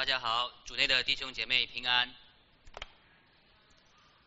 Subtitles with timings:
[0.00, 2.14] 大家好，主内的弟兄姐妹平安。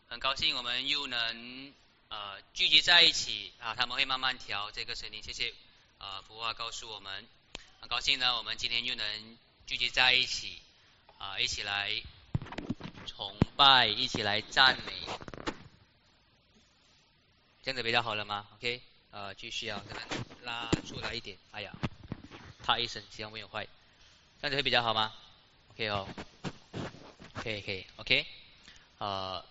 [0.06, 1.74] 很高兴我们又能
[2.10, 5.52] 呃聚集在一起啊，他们会慢慢调这个声音，谢谢
[5.98, 7.26] 啊福华告诉我们。
[7.80, 10.62] 很高兴呢，我们今天又能聚集在一起
[11.18, 12.00] 啊，一起来
[13.08, 14.92] 崇拜，一起来赞美，
[17.64, 18.80] 这样子比较好了吗？OK，
[19.10, 21.36] 呃，继续啊，可能拉出来一点。
[21.50, 21.72] 哎呀，
[22.62, 23.66] 啪一声，希望没有坏，
[24.40, 25.12] 这样子会比较好吗？
[25.76, 26.06] 可以哦，
[27.34, 28.24] 可以可以，OK，
[28.98, 29.44] 呃，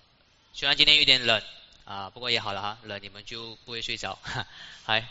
[0.53, 1.43] 虽然今天有点冷
[1.83, 4.17] 啊，不过也好了哈，冷你们就不会睡着。
[4.87, 5.09] 嗨，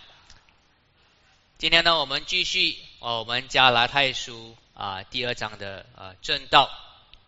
[1.59, 6.71] 今天呢，我们继续哦，我们加拉太书啊第二章的啊正道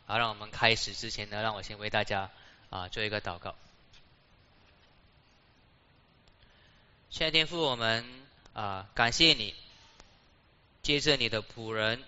[0.06, 2.30] 啊，让我们开始之前呢，让我先为大家
[2.70, 3.54] 啊做一个祷告。
[7.10, 8.02] 现在天父，我们
[8.54, 9.54] 啊感谢你，
[10.82, 12.02] 接着你的仆人。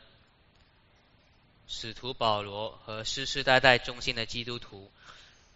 [1.68, 4.90] 使徒保罗和世世代代忠心的基督徒，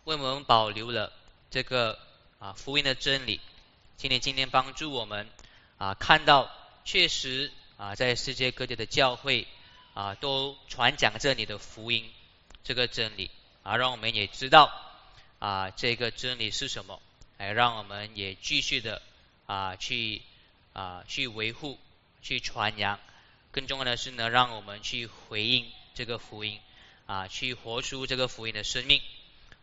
[0.04, 1.12] 为我们保留了
[1.50, 1.98] 这个
[2.38, 3.40] 啊福音的真理。
[3.96, 5.28] 请你今天帮助我们
[5.78, 6.50] 啊看到，
[6.84, 9.46] 确实啊在世界各地的教会
[9.94, 12.10] 啊都传讲着你的福音
[12.64, 13.30] 这个真理
[13.62, 14.72] 啊，让我们也知道
[15.38, 17.00] 啊这个真理是什么，
[17.38, 19.00] 哎让我们也继续的
[19.46, 20.22] 啊去
[20.72, 21.78] 啊去维护、
[22.20, 22.98] 去传扬。
[23.52, 25.70] 更重要的是呢，让我们去回应。
[25.94, 26.60] 这个福音
[27.06, 29.00] 啊，去活出这个福音的生命。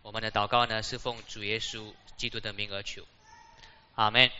[0.01, 3.03] 我们的祷告呢，是奉主耶稣基督的名而求。
[3.95, 4.31] 阿门。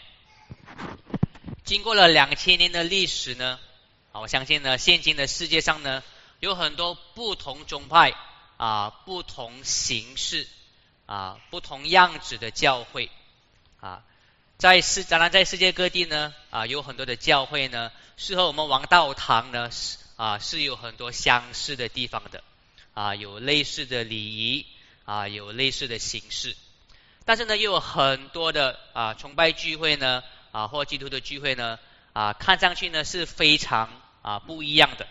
[1.66, 3.60] 经过了两千年的历史呢，
[4.14, 6.04] 啊，我相信呢，现今的世界上呢，
[6.40, 8.14] 有很多不同宗派
[8.56, 10.48] 啊，不同形式
[11.06, 13.12] 啊，不同样子的教会
[13.82, 14.04] 啊，
[14.58, 19.70] 在世当然在世界各地呢啊，有很多的教会呢，是和我们王道堂呢。
[20.18, 22.44] 啊，是有很多相似的地方的，
[22.96, 24.66] 啊，有类似的礼仪，
[25.06, 26.58] 啊，有类似的形式，
[27.24, 31.78] 但是呢，又有很多的啊崇拜聚会呢，啊，或基督的聚会呢，
[32.14, 35.08] 啊，看上去呢是非常啊不一样的，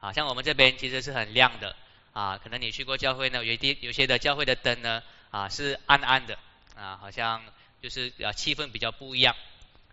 [0.00, 1.76] 啊，像我们这边其实是很亮的，
[2.12, 6.36] 啊，可能你去过教会呢，有的有些的教会的灯呢，啊，是暗暗的，
[6.74, 7.40] 啊，好像
[7.80, 9.36] 就是啊气氛比较不一样，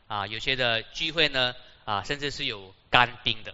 [0.07, 1.53] 啊，有些的聚会呢，
[1.85, 3.53] 啊，甚至是有干冰的。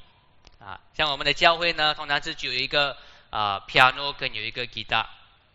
[0.59, 2.97] 啊，像我们的教会呢，通常是只有一个
[3.29, 5.06] 啊 piano 跟有一个 guitar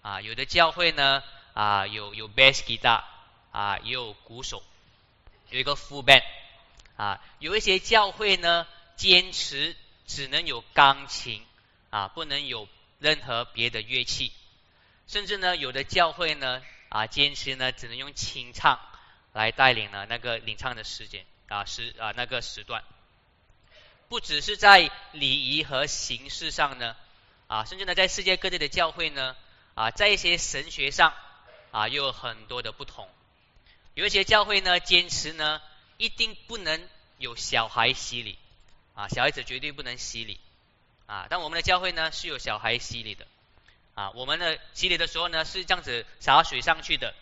[0.00, 1.22] 啊，有的教会呢
[1.54, 3.02] 啊有有 bass guitar
[3.50, 4.62] 啊，也有鼓手，
[5.50, 6.22] 有一个 full band
[6.96, 9.76] 啊，有一些教会呢坚持
[10.06, 11.44] 只能有钢琴
[11.90, 12.68] 啊，不能有
[13.00, 14.32] 任何别的乐器，
[15.08, 18.78] 甚至呢有的教会呢啊坚持呢只能用清唱
[19.32, 22.84] 来带领呢那个领唱的时间啊时啊那个时段。
[24.12, 26.94] 不只是在礼仪和形式上呢，
[27.46, 29.34] 啊，甚至呢，在世界各地的教会呢，
[29.72, 31.14] 啊，在一些神学上
[31.70, 33.08] 啊，又有很多的不同。
[33.94, 35.62] 有一些教会呢，坚持呢，
[35.96, 36.86] 一定不能
[37.16, 38.36] 有小孩洗礼，
[38.92, 40.38] 啊，小孩子绝对不能洗礼，
[41.06, 43.26] 啊，但我们的教会呢，是有小孩洗礼的，
[43.94, 47.14] 啊，我们的洗礼的时候呢，是这样子洒水上去的。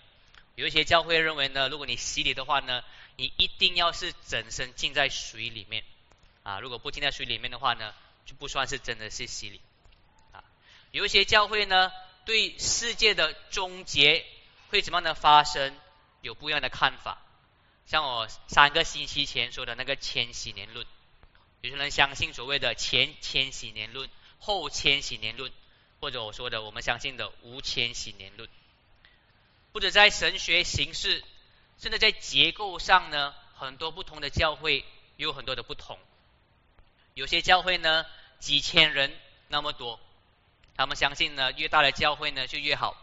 [0.57, 2.83] 有一些教会认为呢，如果你洗礼的话呢，
[3.15, 5.85] 你一定要是整身浸在水里面。
[6.43, 9.61] 啊，如果不浸在水里面的话呢，就不算是真的是洗礼。
[10.33, 10.43] 啊，
[10.91, 11.93] 有一些教会呢，
[12.25, 14.25] 对世界的终结
[14.71, 15.77] 会怎么样的发生，
[16.23, 17.19] 有不一样的看法。
[17.87, 20.87] 像我三个星期前说的那个千禧年论，
[21.61, 24.09] 有些人相信所谓的前千禧年论、
[24.39, 25.53] 后千禧年论，
[26.01, 28.49] 或者我说的我们相信的无千禧年论。
[29.73, 31.23] 或者在神学形式，
[31.79, 34.85] 甚至在结构上呢，很多不同的教会
[35.17, 35.99] 有很多的不同。
[37.21, 38.07] 有些教会呢，
[38.39, 39.15] 几千人
[39.49, 40.01] 那么多，
[40.75, 42.97] 他们相信呢，越大的教会呢就越好。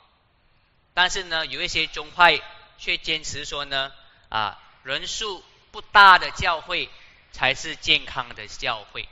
[0.95, 2.41] 但是呢，有一些宗派
[2.79, 3.91] 却坚持说呢，
[4.29, 6.89] 啊，人数不大的教会
[7.31, 9.07] 才是健康的教会，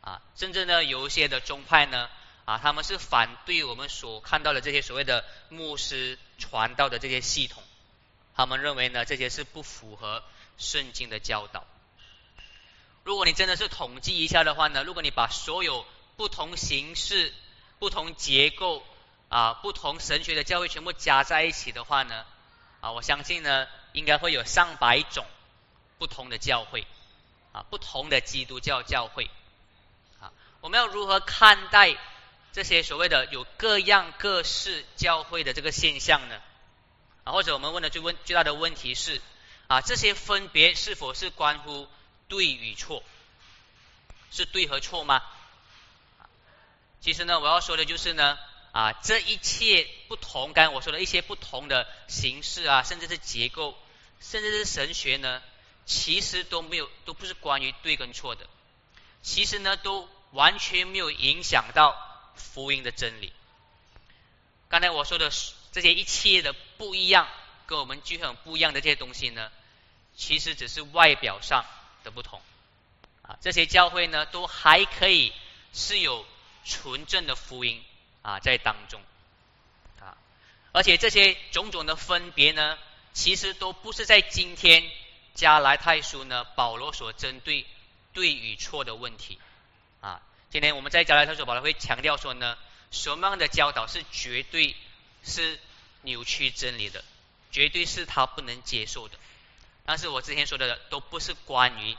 [0.00, 2.10] 啊，甚至呢，有一些的宗派呢，
[2.44, 7.62] 啊，他们是反对我们所看到的这些所谓的牧师传道的这些系统，
[8.34, 10.24] 他们认为呢，这些是不符合
[10.58, 11.64] 圣经的教导。
[13.02, 15.86] 如果你真的是统计一下的话呢，如果你把所有
[16.16, 17.32] 不同形式、
[17.78, 18.84] 不同结构
[19.28, 22.26] 啊、不同神学的教会全部加在一起的话呢，
[22.80, 25.24] 啊，我相信呢，应该会有上百种
[25.98, 26.86] 不同的教会
[27.52, 29.30] 啊，不同的基督教教会
[30.20, 30.32] 啊。
[30.60, 31.96] 我们要如何看待
[32.52, 36.40] 这些所谓的有各样各式教会的这个现象呢？
[37.24, 39.22] 啊，或者我们问的最问最大的问题是
[39.68, 41.88] 啊，这些分别是否是关乎？
[42.30, 43.02] 对与错，
[44.30, 45.20] 是对和错吗？
[47.00, 48.38] 其实呢，我要说的就是呢，
[48.72, 53.76] 啊，这一切不同，刚才我说的一些不同的形式啊，甚至是结构，
[54.20, 55.42] 甚至是神学呢，
[55.86, 58.46] 其实都没有，都不是关于对跟错的，
[59.22, 61.96] 其实呢，都完全没有影响到
[62.36, 63.32] 福音的真理。
[64.68, 65.32] 刚才我说的
[65.72, 67.26] 这些一切的不一样，
[67.66, 69.50] 跟我们聚会很不一样的这些东西呢，
[70.16, 71.64] 其实只是外表上
[72.04, 72.40] 的不同。
[73.22, 75.32] 啊，这些教会呢，都还可以
[75.72, 76.26] 是有。
[76.62, 77.82] 纯正的福音
[78.20, 79.00] 啊，在当中
[79.98, 80.18] 啊，
[80.72, 82.78] 而且这些种种的分别呢，
[83.14, 84.84] 其实都不是在今天
[85.34, 87.66] 加来太书呢，保罗所针对
[88.12, 89.38] 对与错的问题
[90.02, 90.20] 啊。
[90.50, 92.58] 今天我们在加来太书，保罗会强调说呢，
[92.90, 94.76] 什么样的教导是绝对
[95.24, 95.58] 是
[96.02, 97.02] 扭曲真理的，
[97.50, 99.18] 绝对是他不能接受的。
[99.84, 101.96] 但是我之前说的都不是关于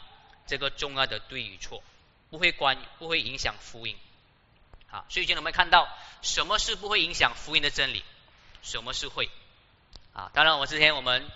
[0.48, 1.84] 这个重要的对与错，
[2.30, 3.98] 不会关不会影响福音。
[4.90, 5.88] 啊，所以今天我们看到
[6.22, 8.04] 什么是不会影响福音的真理，
[8.62, 9.30] 什么是会
[10.14, 10.30] 啊？
[10.34, 11.30] 当然，我之前我们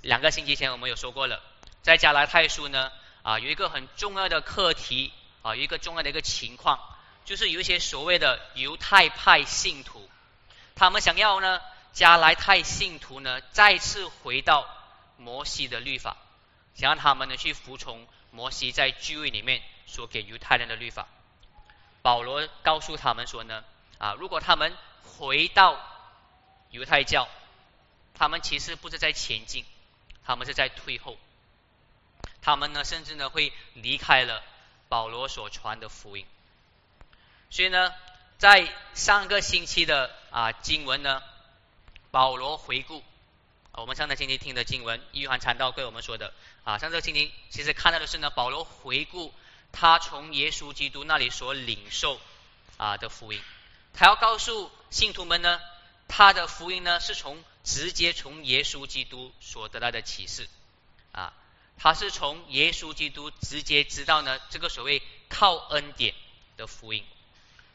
[0.00, 1.42] 两个星期前我们有说过了，
[1.82, 2.90] 在加拉太书呢
[3.22, 5.12] 啊，有一个很重要的课题
[5.42, 6.80] 啊，有一个重要的一个情况，
[7.26, 10.08] 就是有一些所谓的犹太派信徒，
[10.74, 11.60] 他们想要呢
[11.92, 14.66] 加来太信徒呢再次回到
[15.16, 16.16] 摩西的律法，
[16.74, 21.06] 想让他们呢去服从摩西在聚会里面所给犹太人的律法。
[22.02, 23.64] 保罗告诉他们说呢，
[23.98, 25.80] 啊，如果他们回到
[26.70, 27.28] 犹太教，
[28.14, 29.64] 他们其实不是在前进，
[30.24, 31.16] 他们是在退后。
[32.42, 34.42] 他们呢，甚至呢会离开了
[34.88, 36.24] 保罗所传的福音。
[37.50, 37.92] 所以呢，
[38.38, 41.22] 在上个星期的啊经文呢，
[42.12, 43.02] 保罗回顾
[43.76, 46.32] 我们上个星期听的经文，约翰传道对我们说的
[46.64, 49.32] 啊，上个星期其实看到的是呢，保罗回顾。
[49.72, 52.18] 他从耶稣基督那里所领受
[52.78, 53.42] 啊的福音，
[53.92, 55.60] 他要告诉信徒们呢，
[56.08, 60.48] 他的福音呢是从直接从耶稣基督所得到的启示
[61.12, 61.34] 啊，
[61.76, 66.14] 他是从耶稣基督直接知道呢这个所谓靠恩典
[66.56, 67.04] 的福音，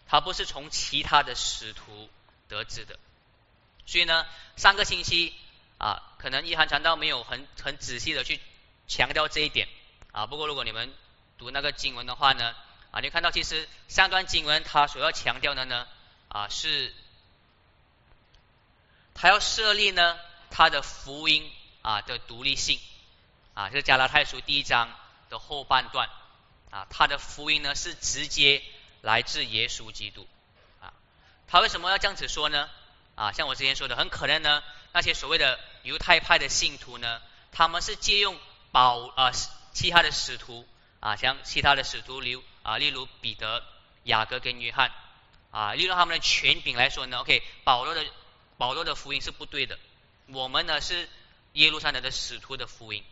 [0.07, 2.09] 他不是从其他的使徒
[2.48, 2.98] 得知的，
[3.86, 4.25] 所以呢
[4.56, 5.36] 上个星期
[5.81, 8.39] 啊，可能一涵传道没有很很仔细的去
[8.87, 9.67] 强调这一点
[10.11, 10.93] 啊，不过如果你们。
[11.37, 12.53] 读那个经文的话呢，
[12.91, 15.87] 啊，你看到其实上段经文他所要强调的呢，
[16.27, 16.93] 啊是，
[19.15, 20.19] 他要设立呢
[20.51, 21.51] 他的福音
[21.81, 22.79] 啊的独立性，
[23.55, 24.95] 啊，是加拉太书第一章
[25.31, 26.07] 的后半段，
[26.69, 28.61] 啊，他的福音呢是直接
[29.01, 30.27] 来自耶稣基督，
[30.79, 30.93] 啊，
[31.47, 32.69] 他为什么要这样子说呢？
[33.21, 34.63] 啊，像我之前说的，很可能呢
[34.94, 37.21] 那些所谓的犹太派的信徒呢，
[37.51, 38.35] 他们是借用
[38.71, 39.31] 保啊
[39.73, 40.65] 其他的使徒。
[41.01, 43.63] 啊，像其他的使徒，例啊，例如彼得、
[44.03, 44.91] 雅各跟约翰，
[45.50, 48.06] 啊，利用他们的权柄来说呢，OK，保罗的
[48.59, 49.79] 保罗的福音是不对的，
[50.27, 51.09] 我们呢是
[51.53, 53.03] 耶路撒冷的使徒的福音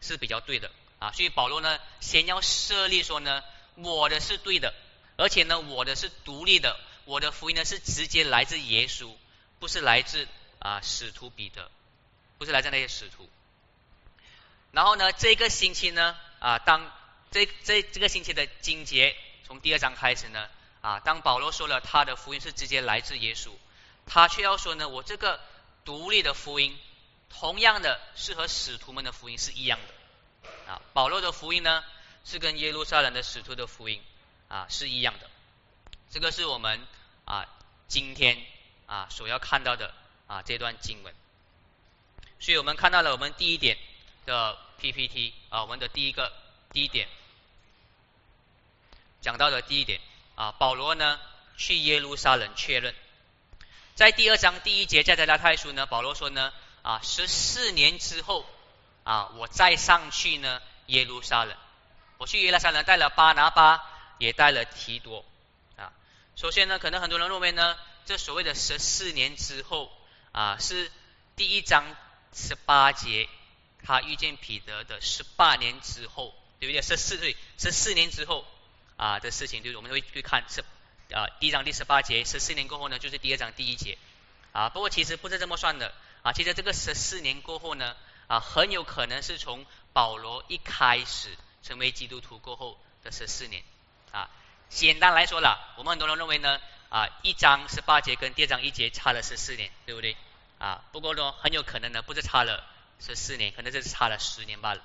[0.00, 3.44] 是比较对的，啊，所以保罗呢先要设立说呢，
[3.76, 4.74] 我的是对的，
[5.16, 9.12] 而且呢我的是独立的，我的福音呢是直接来自耶稣，
[9.58, 10.28] 不是来自
[10.58, 11.70] 啊使徒彼得，
[12.38, 13.28] 不是来自那些使徒。
[14.70, 16.92] 然后呢，这个星期呢，啊，当
[17.30, 20.48] 这这这个星期的经节从第二章开始呢
[20.80, 23.50] 啊，当保罗说了他的福音是直接来自耶稣，
[24.06, 25.40] 他却要说呢，我这个
[25.84, 26.78] 独立的福音，
[27.30, 30.82] 同样的是和使徒们的福音是一样的啊。
[30.92, 31.82] 保罗的福音呢
[32.24, 34.02] 是跟耶路撒冷的使徒的福音
[34.48, 35.30] 啊是一样的，
[36.10, 36.86] 这个是我们
[37.24, 37.46] 啊
[37.88, 38.38] 今天
[38.88, 39.94] 啊所要看到的
[40.26, 41.14] 啊这段经文。
[42.40, 43.78] 所以我们看到了我们第一点
[44.26, 46.32] 的 PPT 啊，我们的第一个。
[46.70, 47.08] 第一点
[49.22, 50.02] 讲到的第一点
[50.34, 51.18] 啊，保罗呢
[51.56, 52.94] 去耶路撒冷确认，
[53.94, 56.52] 在第二章第一节在加拉太书呢，保罗说呢
[56.82, 58.44] 啊十四年之后
[59.02, 61.56] 啊我再上去呢耶路撒冷，
[62.18, 63.82] 我去耶路撒冷带了巴拿巴
[64.18, 65.24] 也带了提多
[65.78, 65.90] 啊，
[66.36, 69.92] 首先呢可能很多人认为呢这所谓的十四年之后
[70.32, 70.90] 啊是
[71.36, 71.84] 第一章
[72.32, 73.28] 十八节
[73.84, 76.34] 他遇见彼得的十八年之后。
[76.60, 76.82] 对不对？
[76.82, 78.44] 十四岁，十四年之后
[78.96, 80.60] 啊的事情，就是我们会去看是
[81.14, 83.96] 啊第一章第十八节，十四年过后呢，就是第二章第一节
[84.50, 84.68] 啊。
[84.68, 86.32] 不过其实不是这么算的啊。
[86.32, 87.94] 其实这个十四年过后呢
[88.26, 91.28] 啊，很有可能是从保罗一开始
[91.62, 93.62] 成为基督徒过后的十四年
[94.10, 94.28] 啊。
[94.68, 96.58] 简单来说了，我们很多人认为呢
[96.90, 100.16] 啊，一章十八节跟第二章一节差了十四年，对不对
[100.58, 100.82] 啊？
[100.92, 102.64] 不过呢，很有可能呢，不是差了
[102.98, 104.82] 十四年，可能就是差了十年罢了。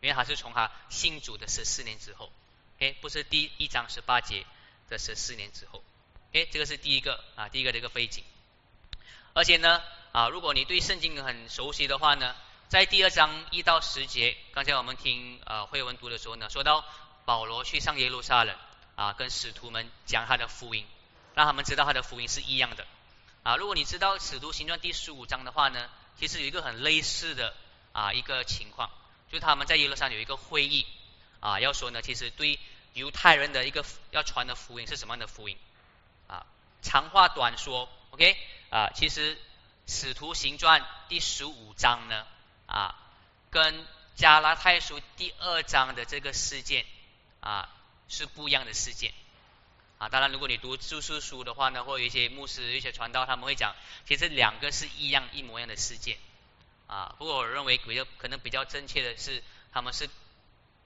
[0.00, 2.30] 因为他是从他信主的十四年之后，
[2.80, 4.44] 哎，不是第一章十八节
[4.88, 5.82] 的十四年之后
[6.30, 8.24] ，，OK，这个是第一个啊，第一个的一个背景。
[9.32, 9.80] 而且呢，
[10.12, 12.34] 啊，如果你对圣经很熟悉的话呢，
[12.68, 16.84] 在第二章一到十节，刚才我们听呃会文读的时候呢，说到
[17.24, 18.56] 保罗去上耶路撒冷
[18.96, 20.84] 啊，跟使徒们讲他的福音，
[21.34, 22.86] 让他们知道他的福音是一样的。
[23.42, 27.54] 啊，如果你知道使徒行传第十五章的话呢，其实有一个很类似的
[27.92, 28.90] 啊一个情况，
[29.28, 30.86] 就是他们在耶路撒冷有一个会议
[31.40, 32.58] 啊，要说呢，其实对
[32.94, 35.56] 犹太人的一个要传的福音是什么样的福音
[36.28, 36.46] 啊？
[36.82, 38.36] 长话短说，OK。
[38.70, 39.36] 啊，其实
[39.86, 42.26] 《使徒行传》第十五章呢，
[42.66, 42.94] 啊，
[43.50, 46.86] 跟加拉太书第二章的这个事件
[47.40, 47.68] 啊
[48.08, 49.12] 是不一样的事件。
[50.02, 56.18] 啊，当然，如果你读注释书的话呢，或有一些牧师、一些传道，他们会讲，其实两个是一样、一模一样的事件。
[56.88, 60.10] 啊，不过我认为比较可能比较正确的是，他们是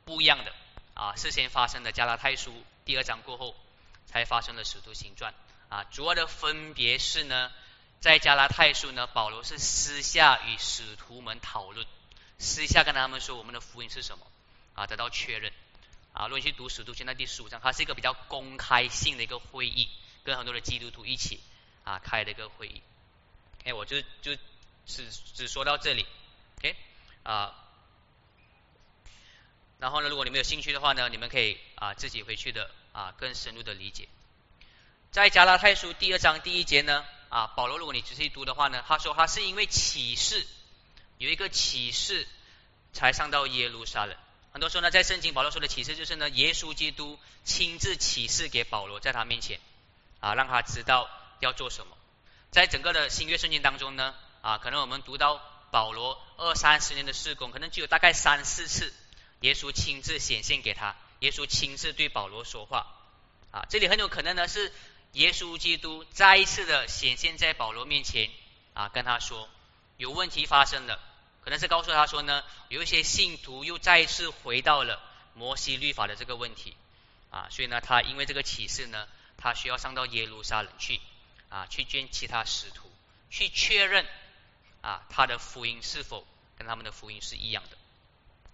[0.04, 0.52] 不一样的。
[0.92, 2.52] 啊，事先发生的加拉太书
[2.84, 3.56] 第二章过后，
[4.04, 5.32] 才发生了《使徒行传》。
[5.74, 7.50] 啊，主要的分别是呢。
[7.98, 11.86] 在加拉太书呢，保罗是私下与使徒们讨论，
[12.38, 14.26] 私下跟他们说我们的福音是什么
[14.74, 15.50] 啊，得到确认
[16.16, 16.24] 啊。
[16.24, 19.88] 如果你去读使徒行传第十五章，它是一个比较公开性的一个会议，
[20.24, 21.40] 跟很多的基督徒一起
[21.84, 22.82] 啊开的一个会议。
[23.64, 24.34] 哎，我就就
[24.86, 26.06] 只只说到这里
[26.58, 26.74] ，OK
[27.22, 27.54] 啊。
[29.78, 34.08] 然后呢，如果你们有兴趣的话呢，你们可以啊自己回去的啊更深入的理解。
[35.12, 37.04] 在加拉太书第二章第一节呢。
[37.28, 40.46] 啊，保罗，如果你仔细读的话呢，他说他是因为启示，
[41.18, 42.26] 有一个启示
[42.92, 44.16] 才上到耶路撒冷。
[44.56, 49.60] 很多时候呢，在圣经保罗说的启示就是呢，耶稣基督亲自启示给保罗，在他面前
[50.20, 51.10] 啊，让他知道
[51.40, 51.94] 要做什么。
[52.50, 58.94] 在整个的新约圣经当中呢，啊，可能我们读到保罗二三十年的事工，可能就有大概三四次，
[59.40, 62.86] 耶稣亲自显现给他，耶稣亲自对保罗说话。
[63.50, 64.72] 啊，这里很有可能呢是。
[65.12, 68.30] 耶稣基督再一次的显现在保罗面前
[68.72, 69.50] 啊，跟他说
[69.98, 70.98] 有问题发生了，
[71.46, 75.00] 可能是告诉他说呢，有一些信徒又再次回到了
[75.34, 76.76] 摩西律法的这个问题
[77.30, 81.00] 啊，所以呢，他因为这个启示呢，他需要上到耶路撒冷去
[81.48, 82.90] 啊，去见其他使徒，
[83.30, 84.04] 去确认
[84.80, 86.26] 啊他的福音是否
[86.58, 87.78] 跟他们的福音是一样的。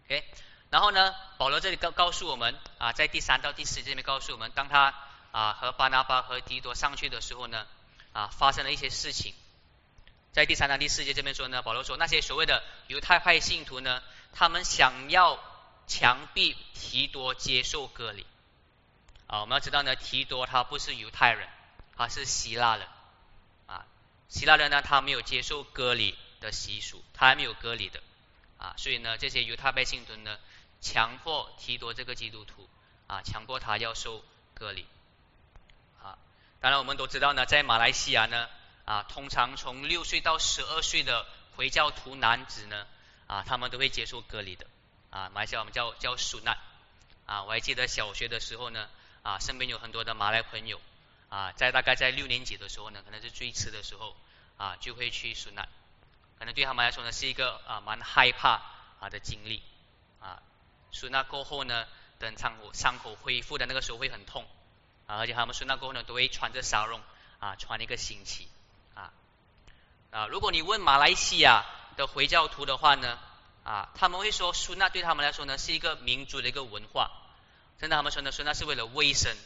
[0.04, 0.22] OK，
[0.68, 4.94] 然后呢，保罗这里告告诉我们啊，在第三到第四节里面告诉我们，当他。
[5.32, 7.66] 啊，和巴拿巴和提多上去的时候呢，
[8.12, 9.32] 啊，发生了一些事情。
[10.32, 15.38] 在第三章第四节这边说呢，保罗说那些所谓的犹太派信徒呢，他们想要
[15.86, 18.26] 强逼提多接受割礼。
[19.26, 21.46] 啊，我们要知道呢，提多他不是犹太人，
[21.94, 22.88] 他是希腊人。
[23.66, 23.84] 啊，
[24.30, 28.02] 希腊人呢，他没有接受割礼的习俗，他还没有割礼的。
[28.56, 30.38] 啊，所以呢，这些犹太派信徒呢，
[30.80, 32.66] 强迫提多这个基督徒，
[33.06, 34.24] 啊，强迫他要受
[34.54, 34.86] 割礼。
[36.02, 36.16] 啊
[36.60, 38.48] 当然，我们都知道呢，在马来西亚呢，
[38.84, 42.86] 啊，通常从六岁到十二岁的回教徒男子呢，
[43.26, 44.66] 啊，他们都会接受割礼的，
[45.10, 46.56] 啊，马来西亚我们叫叫苏纳，
[47.26, 48.88] 啊，我还记得小学的时候呢，
[49.22, 50.80] 啊，身边有很多的马来朋友，
[51.28, 54.16] 啊，在大概在六年级的时候呢，可能是最迟的时候，
[54.56, 55.68] 啊，就会去苏纳，
[56.38, 58.60] 可能对他们来说呢，是一个啊蛮害怕
[59.00, 59.62] 啊的经历，
[60.20, 60.42] 啊，
[60.90, 61.86] 苏纳过后呢，
[62.18, 64.46] 等伤口伤口恢复的那个时候会很痛。
[65.06, 67.00] 啊，而且他们说那过后呢，都会穿着纱绒
[67.40, 68.48] 啊，穿一个星期
[70.12, 70.28] 啊。
[70.28, 71.66] 如果你问马来西亚
[71.96, 73.18] 的回教徒的话呢，
[73.64, 77.10] 啊，他们会说，苏纳对他们来说呢，是一个民族的一个文化。
[77.80, 79.36] 真的，他们说呢，苏纳是为了卫生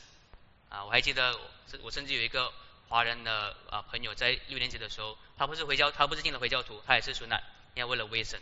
[0.68, 0.84] 啊。
[0.84, 1.40] 我还记得，
[1.80, 2.52] 我甚至有一个
[2.90, 7.40] 华人的啊朋友，在六年级的时候，他不是回教，他不是进了回教徒，他也是苏纳，
[7.72, 8.38] 因为为了卫生。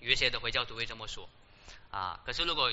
[0.00, 1.28] 有一些的回教徒会这么说
[1.90, 2.18] 啊。
[2.24, 2.72] 可是如果，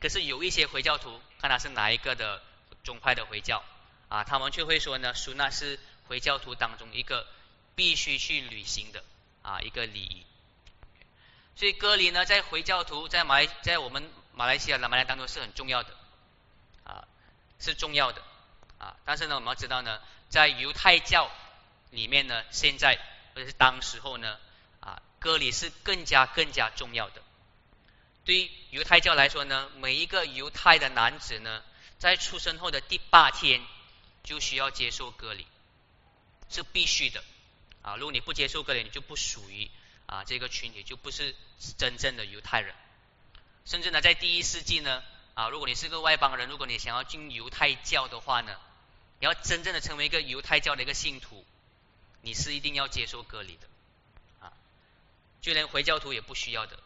[0.00, 2.42] 可是有一些回教徒，看他是哪一个的。
[2.82, 3.64] 宗派的回教
[4.10, 7.26] 啊，他们却会说呢，苏纳是回教徒当中一个
[7.74, 9.04] 必须去履行的
[9.42, 10.24] 啊一个礼仪。
[11.56, 15.94] 所以割礼呢，在回教徒在马来在我们马来西亚的马来当中是很重要的
[16.84, 17.06] 啊，
[17.58, 18.22] 是重要的
[18.78, 18.96] 啊。
[19.04, 21.30] 但是呢，我们要知道呢，在犹太教
[21.90, 22.98] 里面呢，现在
[23.34, 24.38] 或者是当时候呢
[24.80, 27.22] 啊，割礼是更加更加重要的。
[28.24, 31.62] 对于犹太教来说呢，每一个犹太的男子呢。
[31.96, 33.62] 在出生后的第八天
[34.24, 35.46] 就需要接受割礼，
[36.50, 37.24] 是必须的
[37.84, 37.94] 啊！
[37.96, 39.70] 如果你不接受割礼，你就不属于
[40.06, 41.36] 啊这个群体，就不是
[41.78, 42.74] 真正的犹太人。
[43.64, 48.56] 甚至呢，在第一世纪呢啊，如果你是个外邦人，如果你想要进犹太教的话呢，
[49.20, 51.44] 你要真正的成为一个犹太教的一个信徒，
[52.22, 53.68] 你是一定要接受割礼的
[54.40, 54.52] 啊！
[55.40, 56.78] 就连回教徒也不需要的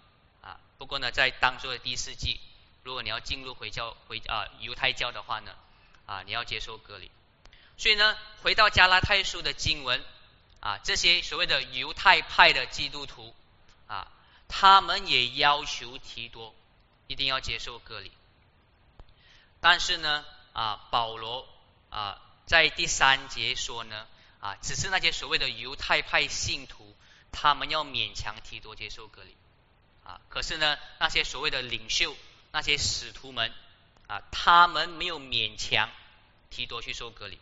[0.43, 0.61] 啊。
[0.77, 2.41] 不过呢，在当初的第一世纪。
[2.85, 5.55] 如果你要进入回教回啊犹太教的话呢，
[6.07, 7.11] 啊你要接受割礼，
[7.77, 10.03] 所以呢，回到加拉太书的经文
[10.61, 13.35] 啊，这些所谓的犹太派的基督徒
[13.87, 14.11] 啊，
[14.49, 16.55] 他们也要求提多
[17.07, 18.11] 一定要接受隔离。
[19.61, 21.47] 但是呢，啊，保罗
[21.91, 24.07] 啊，在第三节说呢，
[24.41, 26.97] 啊，只是那些所谓的犹太派信徒，
[27.33, 29.37] 他们要勉强提多接受隔离。
[30.05, 32.17] 啊，可是呢，那些所谓的领袖，
[32.51, 33.53] 那些使徒们，
[34.07, 35.91] 啊，他们没有勉强
[36.49, 37.39] 提多去受割礼。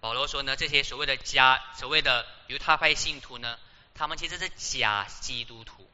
[0.00, 3.58] 保罗说呢，这些所谓的假所谓的犹太派信徒呢，
[3.94, 5.90] 他们其实是假基督徒。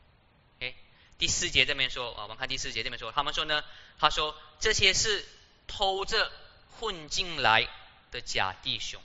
[0.61, 0.75] 哎，
[1.19, 3.65] 第四节这边说，啊，我们看第四节这边说，他们说呢，
[3.99, 5.27] 他说这些是
[5.67, 6.31] 偷着
[6.71, 7.69] 混进来
[8.11, 9.01] 的假弟兄。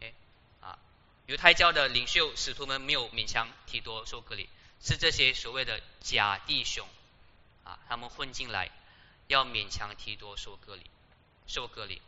[0.00, 0.12] 哎，
[0.60, 0.78] 啊，
[1.26, 4.48] 犹太教的领袖使徒们没有勉强提多受割礼。
[4.80, 6.86] 是这些所谓的假弟兄
[7.64, 8.70] 啊，他们混进来，
[9.26, 10.88] 要勉强提多受割礼，
[11.48, 12.00] 受割礼。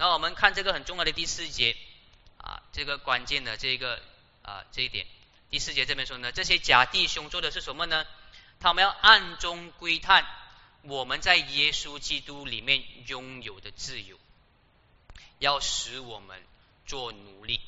[0.00, 1.76] 那我们看这个很重要的第四节
[2.38, 4.02] 啊，这个关键的这个
[4.40, 5.06] 啊这一点，
[5.50, 8.06] 第四节这边说呢，这些假弟兄做的是什么呢？
[8.60, 10.26] 他们要暗中窥探
[10.84, 14.18] 我们在耶稣基督里面拥有的自由，
[15.38, 16.42] 要使我们
[16.86, 17.60] 做奴隶。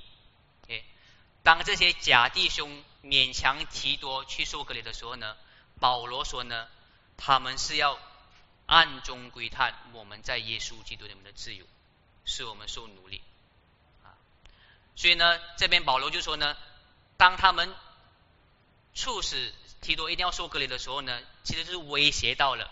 [1.43, 5.37] 当这些假弟兄勉强提多去受割礼的时候呢，
[5.81, 6.67] 保罗说呢，
[7.19, 7.99] 他们是要
[8.65, 11.67] 暗中窥探我们在耶稣基督里面的自由，
[12.25, 13.23] 使我们受奴隶
[14.03, 14.15] 啊。
[14.97, 16.57] 所以呢，这边保罗就说呢，
[17.17, 17.75] 当他们
[18.95, 22.71] 促使提多一定要受隔离的时候呢，其实是威胁到了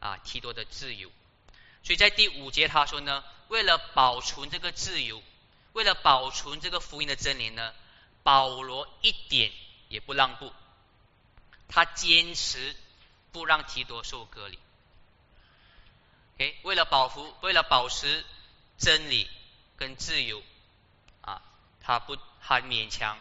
[0.00, 1.10] 啊提多的自由。
[1.82, 5.22] 所以在第五节他说呢，为了保存这个自由，
[5.72, 7.72] 为了保存这个福音的真理呢。
[8.22, 9.50] 保罗一点
[9.88, 10.52] 也不让步，
[11.68, 12.76] 他坚持
[13.32, 14.58] 不让提多受隔离。
[16.34, 18.22] OK，为了保护，为了保持
[18.80, 19.28] 真理
[19.76, 20.42] 跟自由
[21.20, 21.42] 啊，
[21.82, 23.18] 他不，他勉强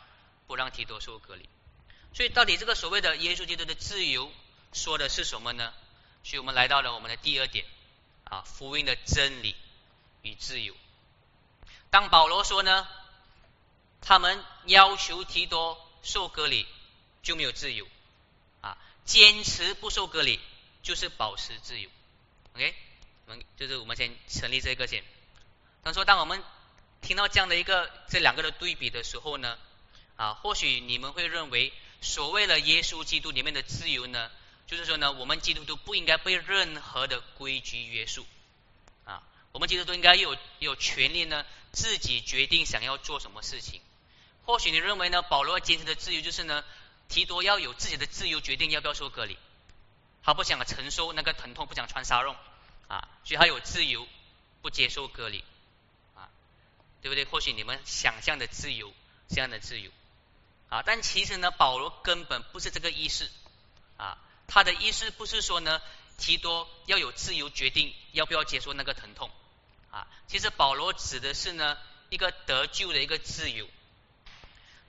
[0.47, 1.47] 不让提多受隔离。
[2.13, 4.31] 所以，到底这个所谓的耶稣基督的自由
[4.73, 5.73] 说的是什么呢？
[6.23, 7.65] 所以我们来到了我们的第二点
[8.23, 9.55] 啊，福音的真理
[10.21, 10.73] 与自由。
[11.89, 12.87] 当保罗说呢？
[14.01, 16.65] 他们要求提多受隔离
[17.21, 17.85] 就没有自由
[18.61, 20.39] 啊，坚持不受隔离
[20.83, 21.89] 就是保持自由。
[22.53, 22.73] OK，
[23.25, 25.03] 我们就是我们先成立这个先。
[25.83, 26.43] 他说，当我们
[27.01, 29.57] 听到这样的一个这两个的对比的时候呢，
[30.17, 34.29] 啊，或许你们会认为所谓的耶稣基督里面的自由呢，
[34.67, 38.25] 就是说呢，我们基督徒不应该被任何的规矩约束
[39.05, 43.81] 啊，我们基督徒应该有有权利呢，自己决定想要做什么事情。
[44.45, 45.21] 或许你认为呢？
[45.21, 46.63] 保罗坚持的自由就是呢，
[47.07, 49.37] 提多要有自己的自由决定要不要受隔离，
[50.23, 52.35] 他不想承受那个疼痛，不想穿纱绒
[52.87, 54.07] 啊，所以他有自由
[54.63, 55.43] 不接受隔离，
[57.01, 57.25] 对不对？
[57.25, 58.93] 或许你们想象的自由
[59.29, 59.91] 这样的自由
[60.69, 63.29] 啊，但其实呢，保罗根本不是这个意思
[63.97, 65.81] 啊，他的意思不是说呢，
[66.17, 69.31] 提多要有自由决定要不要接受那个疼痛
[69.91, 71.77] 啊，其实保罗指的是呢，
[72.09, 73.67] 一个得救的一个自由。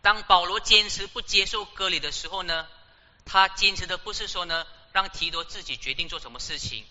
[0.02, 2.66] 当保罗坚持不接受割礼的时候呢，
[3.24, 6.84] 他坚持的不是说呢让提多自己决定做什么事情，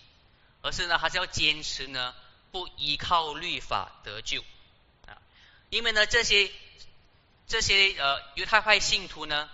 [0.62, 2.14] 而是呢还是要坚持呢
[2.52, 4.44] 不依靠律法得救，
[5.70, 6.50] 因为呢这些
[7.48, 9.48] 这些呃犹太派信徒呢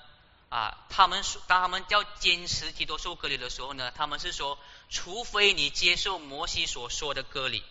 [0.48, 4.58] 啊他们说当他们要坚持基督受割礼的时候呢，他们是说
[4.90, 7.62] 除非你接受摩西所说的割礼，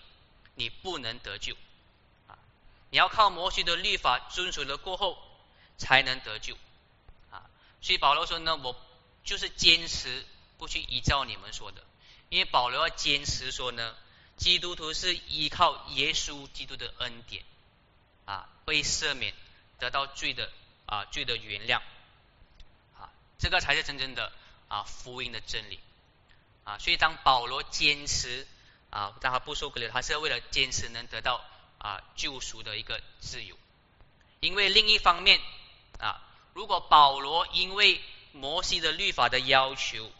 [0.55, 1.55] 你不能得救
[2.27, 2.39] 啊，
[2.89, 5.17] 你要靠摩西的律法遵守了过后。
[5.77, 6.55] 才能得救
[7.31, 7.43] 啊！
[7.81, 8.73] 所以保罗说呢，我
[9.25, 10.25] 就是坚持
[10.57, 11.83] 不去依照你们说的，
[12.29, 13.93] 因为保罗要坚持说呢，
[14.37, 17.43] 基督徒是依靠耶稣基督的恩典，
[18.65, 19.33] 被赦免，
[19.79, 20.51] 得到罪的
[20.85, 21.81] 啊罪的原谅
[22.97, 24.31] 啊，这个才是真正的
[24.67, 25.79] 啊福音的真理
[26.63, 26.77] 啊！
[26.79, 28.45] 所以当保罗坚持
[28.89, 31.43] 啊，当他不受割礼，他是为了坚持能得到
[31.77, 33.55] 啊救赎的一个自由，
[34.39, 35.39] 因为另一方面。
[35.97, 36.21] 啊，
[36.53, 38.01] 如果保罗因为
[38.33, 40.11] 摩西的律法的要求，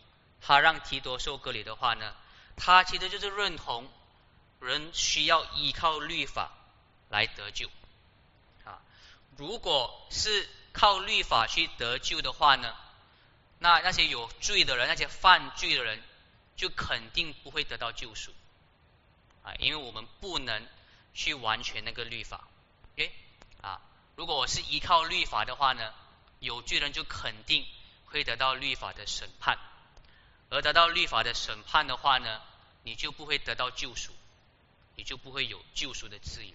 [0.41, 2.15] 他让提多受割礼的话呢，
[2.55, 3.91] 他其实就是认同
[4.61, 6.53] 人需要依靠律法
[7.09, 7.69] 来得救。
[9.37, 12.75] 如果是靠律法去得救的话呢，
[13.59, 16.01] 那那些有罪的人，那些犯罪的人，
[16.55, 18.33] 就肯定不会得到救赎。
[19.43, 20.67] 啊，因为我们不能
[21.13, 22.47] 去完全那个律法。
[22.95, 23.11] 诶，
[23.61, 23.81] 啊。
[24.15, 25.93] 如果我是依靠律法的话呢，
[26.39, 27.65] 有罪人就肯定
[28.05, 29.59] 会得到律法的审判，
[30.49, 32.41] 而得到律法的审判的话呢，
[32.83, 34.13] 你就不会得到救赎，
[34.95, 36.53] 你就不会有救赎的自由。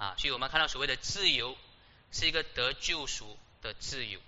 [0.00, 1.58] 啊，所以我们看到所谓的自由
[2.10, 4.18] 是一个得救赎的自由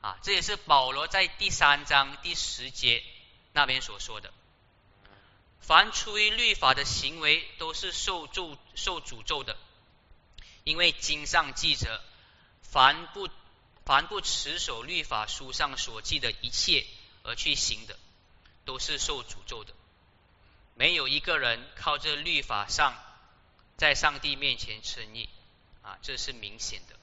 [0.00, 3.04] 啊，这也是保罗在第三章第十节
[3.52, 4.32] 那边所说的。
[5.60, 9.56] 凡出于律法的行为都是受咒受诅咒的，
[10.64, 12.02] 因为经上记着，
[12.62, 13.28] 凡不
[13.84, 16.84] 凡不持守律法书上所记的一切
[17.22, 17.96] 而去行的，
[18.64, 19.72] 都是受诅咒的。
[20.74, 22.96] 没有一个人靠着律法上
[23.78, 25.30] 在上帝面前称义
[25.80, 26.96] 啊，这是明显的。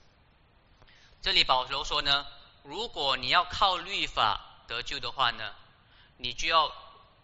[1.23, 2.27] 这里保罗说呢，
[2.61, 5.55] 如果你要靠律法得救的话呢，
[6.17, 6.71] 你就要。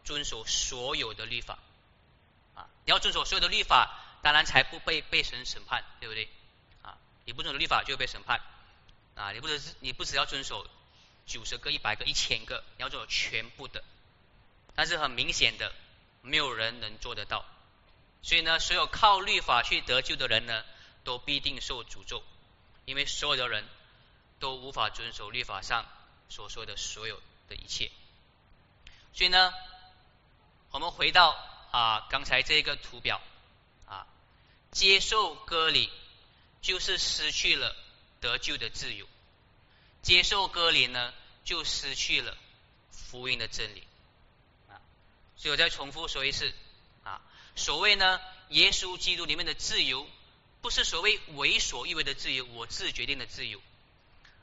[0.03, 1.59] 遵守所有的律法
[2.55, 6.27] 啊，你要遵守所有的律法，当然才不被被神审判，对不对？
[6.81, 8.41] 啊，你不遵守律法就会被审判
[9.13, 10.67] 啊，你不是你不只要遵守
[11.27, 13.83] 九十个、一百个、一千个，你要遵守全部的。
[14.73, 15.71] 但是很明显的，
[16.23, 17.45] 没有人能做得到。
[18.21, 20.63] 所以呢，所有靠律法去得救的人呢，
[21.03, 22.23] 都必定受诅咒，
[22.85, 23.67] 因为所有的人
[24.39, 25.85] 都无法遵守律法上
[26.29, 27.91] 所说的所有的一切。
[29.13, 29.53] 所以呢。
[30.73, 31.37] 我们回到
[31.71, 33.19] 啊刚才这个图表
[33.85, 34.07] 啊，
[34.71, 35.91] 接受割礼
[36.61, 37.75] 就是失去了
[38.21, 39.05] 得救的自由，
[40.01, 42.37] 接受割礼呢就失去了
[42.89, 43.85] 福音的真理
[44.69, 44.79] 啊。
[45.35, 46.53] 所以我再重复说一次，
[47.55, 50.07] 所谓呢耶稣基督里面的自由，
[50.61, 53.61] 不是所谓为所欲为的自由，我自决定的自由，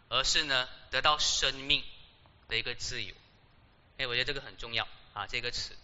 [0.08, 1.84] 而是呢得到生命
[2.48, 3.14] 的一个自由。
[3.98, 5.76] 哎，我觉得这个很重要啊，这个词。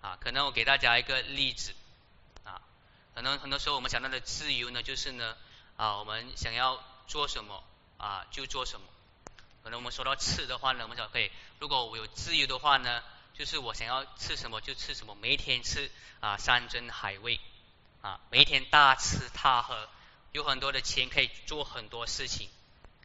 [0.00, 1.74] 啊，可能我给大家一个例子
[2.44, 2.60] 啊，
[3.14, 5.34] 可能很多时候我们想到的自由呢，就是呢
[5.78, 7.64] 啊，我们想要做什么
[7.96, 8.86] 啊就做什么。
[9.62, 13.02] 可能我们说到吃的话呢，我们想可以，如果我有自由的话呢，
[13.36, 17.40] 就是我想要吃什么就吃什么，每一天吃啊山珍海味
[18.00, 19.88] 啊，每一天大吃大喝，
[20.32, 22.48] 有很多的钱可以做很多事情，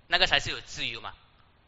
[0.07, 1.13] 那个才是有自由嘛，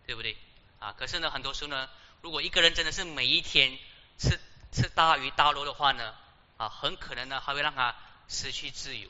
[0.06, 0.38] 对不对？
[0.80, 1.89] 啊，可是呢，很多时候呢，
[2.21, 3.78] 如果一个人真的是每一天
[4.17, 4.39] 吃。
[4.74, 6.15] 吃大鱼大肉的话呢，
[6.56, 7.93] 啊，很可能呢还会让他
[8.30, 9.10] 失去自由，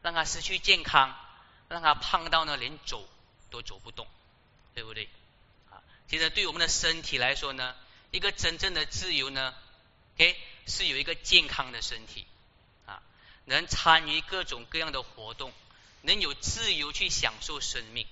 [0.00, 1.14] 让他失去健康，
[1.68, 3.06] 让他胖到呢连走
[3.50, 4.06] 都走不动，
[4.74, 5.10] 对不对？
[5.70, 7.76] 啊，其实对我们的身体来说呢，
[8.14, 9.52] 一个真正的自由呢
[10.14, 12.24] ，OK，是有一个健康的身体，
[12.86, 13.02] 啊，
[13.44, 15.52] 能参与各种各样的活动，
[16.02, 18.06] 能有自由去享受生命，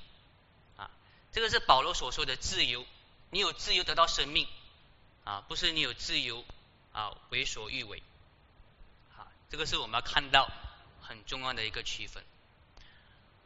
[0.77, 0.91] 啊，
[1.31, 2.85] 这个是保罗所说的自由，
[3.31, 4.49] 你有自由得到生命，
[5.23, 6.45] 啊，不是你有自由。
[6.95, 8.03] 啊，为所欲为，
[9.17, 10.53] 啊，这个是我们要看到
[11.01, 12.23] 很重要的一个区分。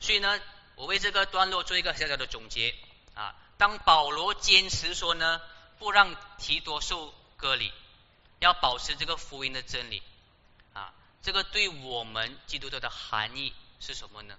[0.01, 0.40] 所以呢，
[0.75, 2.75] 我为这个段落做一个小小的总结
[3.14, 3.37] 啊。
[3.57, 5.40] 当保罗坚持说呢，
[5.79, 7.73] 不让提多受割礼，
[8.41, 10.03] 要保持这个福音的真理
[10.73, 14.37] 啊，这个对我们基督徒的含义是什么呢？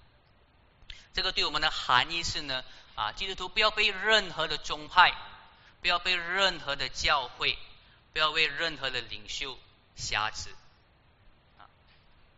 [1.14, 2.64] 这个对我们的含义是呢，
[2.96, 5.14] 啊，基督徒不要被任何的宗派，
[5.82, 7.58] 不要被任何的教会。
[8.14, 9.60] 不要为任何的领袖
[9.96, 10.50] 瞎指
[11.60, 11.70] 啊！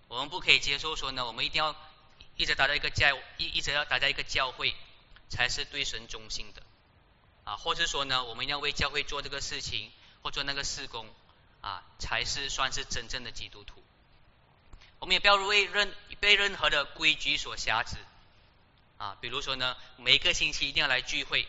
[0.09, 1.73] 我们不可以接受说呢，我们一定要
[2.35, 4.75] 一直待在一个教一一直要待在一个教会
[5.29, 6.61] 才是对神忠心的
[7.49, 11.09] 啊，或是说呢，我们要为教会做这个事情或做那个事工
[11.61, 13.83] 啊，才是算是真正的基督徒。
[14.99, 17.97] 我们也不要为任被任何的规矩所辖制
[18.99, 21.47] 啊，比如说呢，每个星期一定要来聚会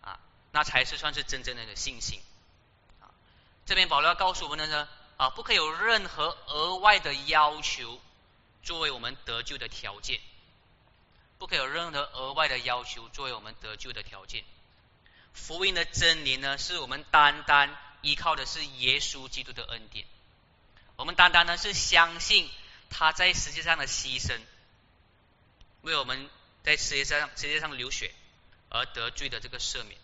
[0.00, 0.20] 啊，
[0.52, 2.20] 那才是算是真正的的信心。
[3.00, 3.10] 啊
[3.64, 8.00] 这边保罗要告诉我们的呢啊，不可以有任何额外的要求
[8.62, 10.20] 作为我们得救的条件，
[11.38, 14.44] 不可以有任何额外的要求作为我们得救的条件。
[15.36, 20.04] 福音的真理呢，是我们单单依靠的是耶稣基督的恩典，
[20.96, 22.50] 我们单单呢是相信
[22.90, 24.40] 他在世界上的牺牲，
[25.82, 26.28] 为我们
[26.64, 28.12] 在世界上世界上流血
[28.70, 30.00] 而得罪的这个赦免。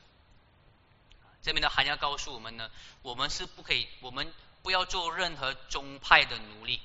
[1.42, 2.70] 这边的含要告诉我们呢，
[3.02, 6.80] 我们是不可以，我们不要做任何宗派的奴隶，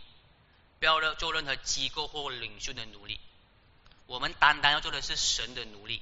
[0.80, 3.20] 不要做任何机构或领袖的奴隶，
[4.08, 6.02] 我们单单要做的是神的奴隶，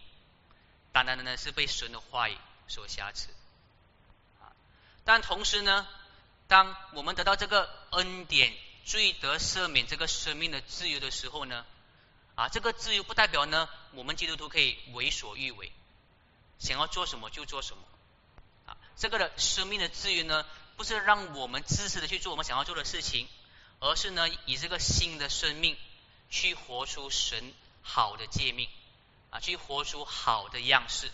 [0.95, 2.38] 单单的呢是被神的话语
[2.69, 3.27] 所挟持。
[4.39, 4.47] 啊，
[5.03, 5.86] 但同时呢，
[6.47, 8.53] 当我们得到这个恩典、
[8.86, 11.65] 罪得赦免、这个生命的自由的时候呢，
[12.36, 15.69] 啊，这个自由不代表呢，我们基督徒可以为所欲为，
[16.60, 17.84] 想要做什么就做什么。
[18.67, 20.45] 啊这个的生命的自由呢，
[20.77, 23.27] 不是让我们自私的去做我们想要做的事情，
[23.81, 25.75] 而是呢，以这个新的生命
[26.29, 27.53] 去活出神
[27.84, 28.69] 好的诫命
[29.39, 31.12] 去活出好的样式。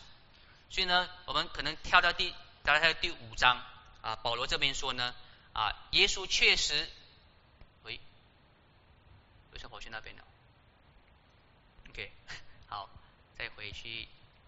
[0.70, 3.62] 所以呢，我们可能跳到第，大概第五章
[4.02, 5.14] 啊，保罗这边说呢
[5.54, 6.90] 啊，耶稣确实，
[7.84, 8.00] 喂，
[9.52, 10.24] 为什么跑去那边了
[11.90, 12.12] ？OK，
[12.68, 12.90] 好，
[13.38, 14.08] 再回去。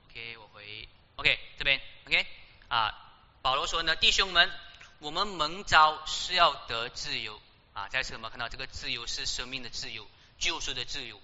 [0.09, 0.88] OK，我回。
[1.17, 1.81] OK，这边。
[2.07, 2.25] OK，
[2.69, 2.93] 啊，
[3.41, 4.51] 保罗说呢，弟兄们，
[4.99, 7.41] 我们蒙召是要得自由。
[7.73, 10.07] 啊，在此我们看到这个自由是生命的自由，
[10.38, 11.19] 救赎的自由。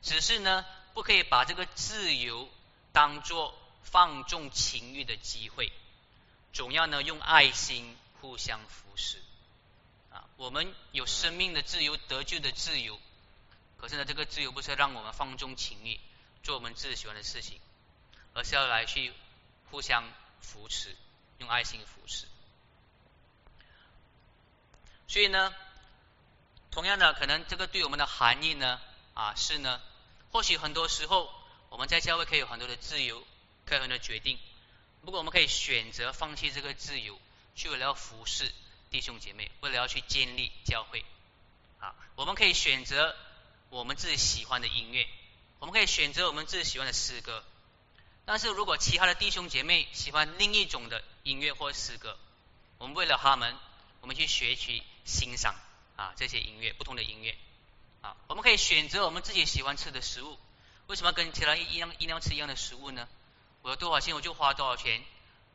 [0.00, 2.48] 只是呢，不可以把这个自由
[2.92, 5.72] 当做放纵情欲的机会，
[6.52, 9.22] 总要呢用爱心互相扶持。
[10.12, 13.00] 啊，我们有生命的自由，得救的自由。
[13.78, 15.98] 可是呢，这个自由不是让我们放纵情欲，
[16.42, 17.60] 做我们自己喜欢的事情，
[18.34, 19.12] 而是要来去
[19.70, 20.04] 互相
[20.40, 20.96] 扶持，
[21.38, 22.26] 用爱心扶持。
[25.08, 25.54] 所以呢。
[26.74, 28.80] 同样的，可能这个对我们的含义呢，
[29.12, 29.78] 啊是呢，
[30.32, 31.32] 或许很多时候
[31.68, 33.22] 我们在教会可以有很多的自由，
[33.64, 34.38] 可以很多决定，
[35.04, 37.20] 不过我们可以选择放弃这个自由，
[37.54, 38.52] 去为了要服侍
[38.90, 41.04] 弟兄姐妹，为了要去建立教会，
[41.78, 43.14] 啊，我们可以选择
[43.70, 45.06] 我们自己喜欢的音乐，
[45.60, 47.44] 我们可以选择我们自己喜欢的诗歌，
[48.24, 52.18] 但是如果其他的弟兄姐妹喜欢另一种的音乐或诗歌，
[52.78, 53.56] 我们为了他们，
[54.00, 55.54] 我们去学习欣赏。
[55.94, 57.36] 啊，这些音乐，不同的音乐，
[58.02, 60.38] 啊，我们可以选择我们自己喜欢吃的食物。
[60.88, 63.08] 为什么跟其他一样一样吃一样的食物呢？
[63.62, 65.02] 我有多少钱，我就花多少钱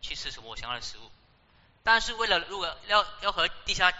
[0.01, 1.11] 去吃什么我想要的食物。
[1.83, 3.93] 但是为了如果要要和地下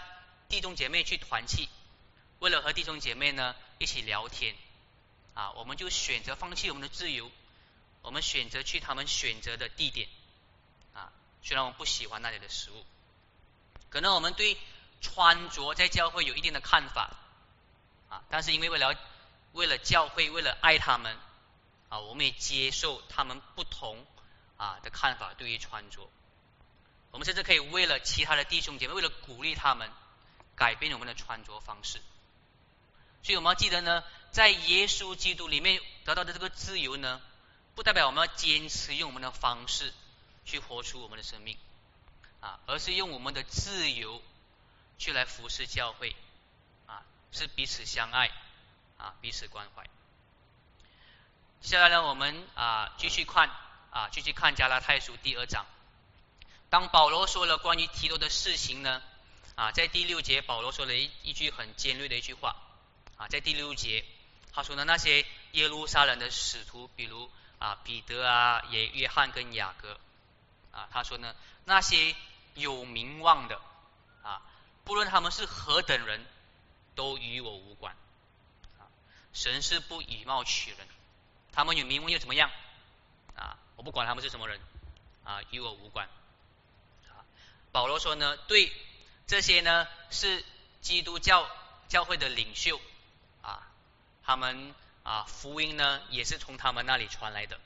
[0.48, 1.68] 弟兄姐妹去团契，
[2.40, 4.56] 为了和弟兄姐妹呢一起聊天，
[5.34, 7.30] 啊，我们就选择放弃我们的自由，
[8.02, 10.08] 我们选择去他们选择的地点，
[10.94, 12.84] 啊，虽然我们不喜欢那里的食物，
[13.90, 14.56] 可能我们对。
[15.00, 17.16] 穿着在教会有一定的看法
[18.08, 18.94] 啊，但是因为为了
[19.52, 21.16] 为了教会，为了爱他们
[21.88, 24.06] 啊，我们也接受他们不同
[24.56, 26.08] 啊的看法对于穿着。
[27.10, 29.90] 我们甚至可以为了其他的弟兄姐妹，为了鼓励他们，
[30.56, 32.00] 改变我们的穿着方式。
[33.22, 37.20] 所以我们要记得呢，在耶稣基督里面得到的这个自由呢，
[37.74, 39.92] 不代表我们要坚持用我们的方式
[40.44, 41.56] 去活出我们的生命
[42.40, 44.22] 啊，而是用我们的自由。
[45.00, 46.16] 去来服侍教会，
[47.32, 48.30] 是彼此相爱，
[48.96, 49.84] 啊，彼此关怀。
[51.60, 53.50] 接下来呢，我们啊继续看
[53.90, 55.66] 啊继续看加拉太书第二章。
[56.70, 59.02] 当保罗说了关于提多的事情呢，
[59.56, 62.56] 啊，在第六节保罗说了一一句很尖锐的一句话，
[63.16, 64.04] 啊，在第六节
[64.52, 69.98] 他说呢，那些耶路撒冷的使徒，比如啊彼得啊也约翰跟雅各，
[70.72, 72.14] 啊，他说呢，那些
[72.54, 73.60] 有名望的。
[74.22, 74.42] 啊
[74.84, 76.26] 不论他们是何等人，
[76.98, 77.94] 都与我无关。
[78.76, 78.90] 啊
[79.32, 80.78] 神是不以貌取人，
[81.52, 82.50] 他们有名望又怎么样？
[83.36, 84.60] 啊，我不管他们是什么人，
[85.22, 86.08] 啊，与我无关。
[87.06, 87.22] 啊
[87.70, 88.72] 保罗说呢，对
[89.28, 90.44] 这些呢是
[90.80, 91.48] 基督教
[91.88, 92.80] 教会的领袖
[93.42, 93.68] 啊，
[94.24, 97.60] 他们啊福音呢也是从他们那里传来的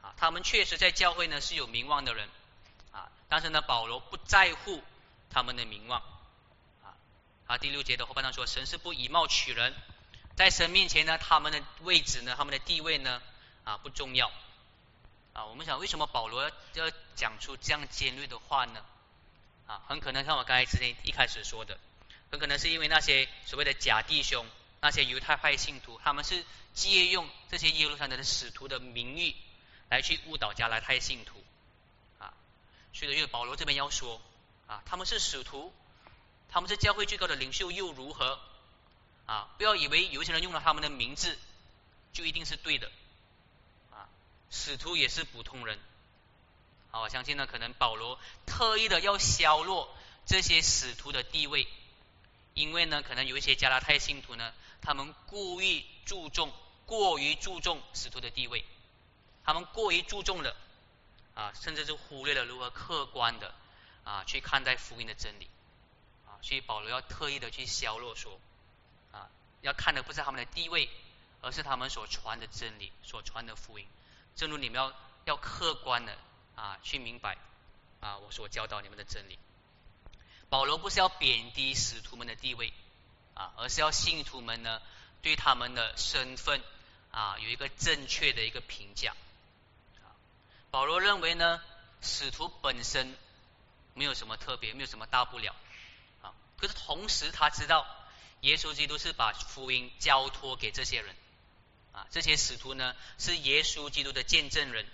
[0.00, 2.28] 啊，他们确实在教会呢是有名望的人
[2.92, 4.80] 啊，但是呢保罗不在乎
[5.28, 6.00] 他们的名望。
[7.46, 9.72] 啊，第六节的后半段说，神是不以貌取人，
[10.34, 13.22] 在神面前呢，他们的位置呢，他们的地位呢，
[13.62, 14.32] 啊不重要。
[15.32, 18.84] 啊，我们想为什么保罗要讲出这样尖锐的话呢？
[19.68, 21.78] 啊，很可能像我刚才之前一开始说的，
[22.32, 24.44] 很可能是因为那些所谓的假弟兄，
[24.80, 29.36] 那些犹太派信徒，他们是借用这些耶路撒冷的使徒的名誉
[29.88, 31.44] 来去误导加拉太信徒。
[32.18, 32.34] 啊，
[32.92, 34.20] 所以因为保罗这边要说，
[34.66, 35.72] 啊，他们是使徒。
[36.48, 38.40] 他们是教会最高的领袖又如何？
[39.26, 41.36] 啊，不要以为有些人用了他们的名字
[42.12, 42.90] 就一定是对的。
[43.90, 44.08] 啊，
[44.50, 45.78] 使徒也是普通人。
[46.90, 51.66] 好，我相信呢，可能保罗特意的要削弱这些使徒的地位，
[52.54, 56.52] 因为呢，可能有一些加拉太信徒呢，他们故意注重、
[56.86, 58.64] 过于注重使徒的地位，
[59.44, 60.56] 他们过于注重了
[61.34, 63.52] 啊，甚至是忽略了如何客观的
[64.04, 65.50] 啊去看待福音的真理。
[66.42, 68.38] 所以保罗要特意的去削弱说，
[69.12, 69.28] 啊，
[69.62, 70.88] 要看的不是他们的地位，
[71.42, 73.86] 而是他们所传的真理，所传的福音。
[74.34, 74.92] 正如你们要
[75.24, 76.16] 要客观的
[76.54, 77.38] 啊去明白
[78.00, 79.38] 啊我所教导你们的真理。
[80.48, 82.72] 保罗不是要贬低使徒们的地位
[83.34, 84.80] 啊，而是要信徒们呢
[85.22, 86.62] 对他们的身份
[87.10, 89.14] 啊有一个正确的一个评价。
[90.70, 91.62] 保罗认为呢，
[92.02, 93.16] 使徒本身
[93.94, 95.54] 没有什么特别，没有什么大不了。
[96.56, 97.86] 可是同时，他知道
[98.40, 101.14] 耶稣基督是把福音交托给这些人
[101.92, 104.86] 啊，这些使徒呢是耶稣基督的见证人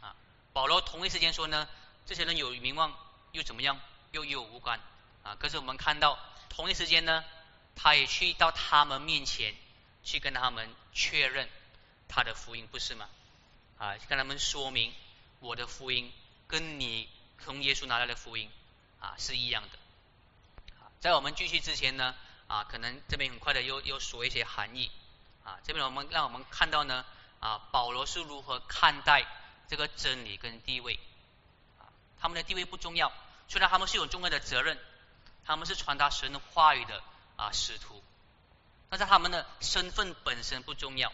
[0.00, 0.14] 啊。
[0.52, 1.68] 保罗同一时间说呢，
[2.06, 2.96] 这些人有名望
[3.32, 3.80] 又怎么样，
[4.12, 4.80] 又与我无关
[5.22, 5.36] 啊。
[5.38, 7.24] 可是我们看到同一时间呢，
[7.76, 9.54] 他也去到他们面前
[10.04, 11.48] 去跟他们确认
[12.08, 13.08] 他的福音，不是吗？
[13.78, 14.92] 啊，跟他们说明
[15.40, 16.12] 我的福音
[16.48, 17.08] 跟你
[17.44, 18.50] 从耶稣拿来的福音
[19.00, 19.78] 啊是一样的。
[21.00, 22.14] 在我们继续之前呢，
[22.46, 24.90] 啊，可能这边很快的又又说一些含义。
[25.44, 27.06] 啊，这边我们让我们看到呢，
[27.40, 29.24] 啊，保罗是如何看待
[29.66, 30.98] 这个真理跟地位。
[31.78, 31.88] 啊，
[32.20, 33.10] 他们的地位不重要，
[33.48, 34.78] 虽然他们是有重要的责任，
[35.46, 37.02] 他们是传达神的话语的
[37.36, 38.02] 啊使徒，
[38.90, 41.10] 但是他们的身份本身不重要，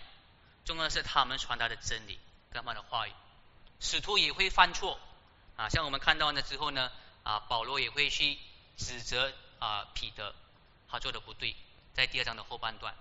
[0.64, 2.18] 重要的是他们传达的真理
[2.50, 3.12] 跟他们的话语。
[3.78, 4.98] 使徒也会犯错，
[5.56, 6.90] 啊，像我们看到呢之后呢，
[7.22, 8.36] 啊，保罗也会去
[8.76, 10.34] 指责啊彼得
[10.88, 11.54] 他做的不对，
[11.94, 12.94] 在第二章的后半段。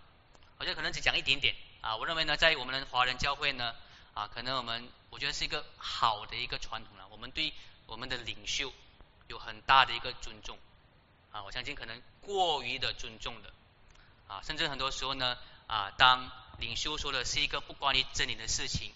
[0.57, 3.75] 我觉得可能只讲一点点啊，我认为呢，在我们的华人教会呢
[4.13, 7.07] 啊，可能我们我觉得是一个好的一个传统了。
[7.09, 7.53] 我们对
[7.85, 8.71] 我们的领袖
[9.27, 10.57] 有很大的一个尊重
[11.31, 13.51] 啊，我相信可能过于的尊重的
[14.27, 15.37] 啊，甚至很多时候呢
[15.67, 18.93] 啊，当领袖说的是一个不关于真理的事情，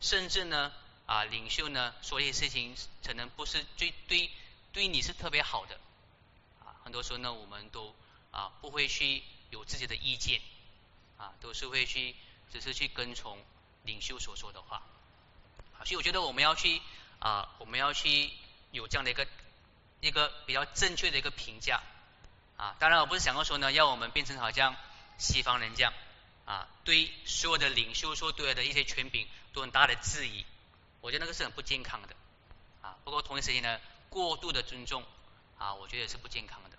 [0.00, 0.72] 甚至呢
[1.06, 4.30] 啊，领袖呢说一些事情可能不是最对
[4.72, 5.80] 对你是特别好的，
[6.88, 7.94] 很多时候呢，我们都
[8.30, 10.40] 啊不会去有自己的意见。
[11.18, 12.14] 啊，都是会去，
[12.52, 13.44] 只是去跟从
[13.82, 14.80] 领袖所说的话。
[15.84, 16.80] 所以我觉得我们要去
[17.18, 18.30] 啊，我们要去
[18.70, 19.26] 有这样的一个
[20.00, 21.82] 一个比较正确的一个评价
[22.56, 22.76] 啊。
[22.78, 24.76] 当然，我不是想要说呢，要我们变成好像
[25.18, 25.92] 西方人这样
[26.44, 30.46] 啊，对所有的领袖说对的一些权柄都很大的质疑。
[31.00, 32.14] 我觉得那个是很不健康的
[32.80, 32.96] 啊。
[33.02, 35.04] 不过同一时间呢，过度的尊重
[35.58, 36.78] 啊，我觉得是不健康的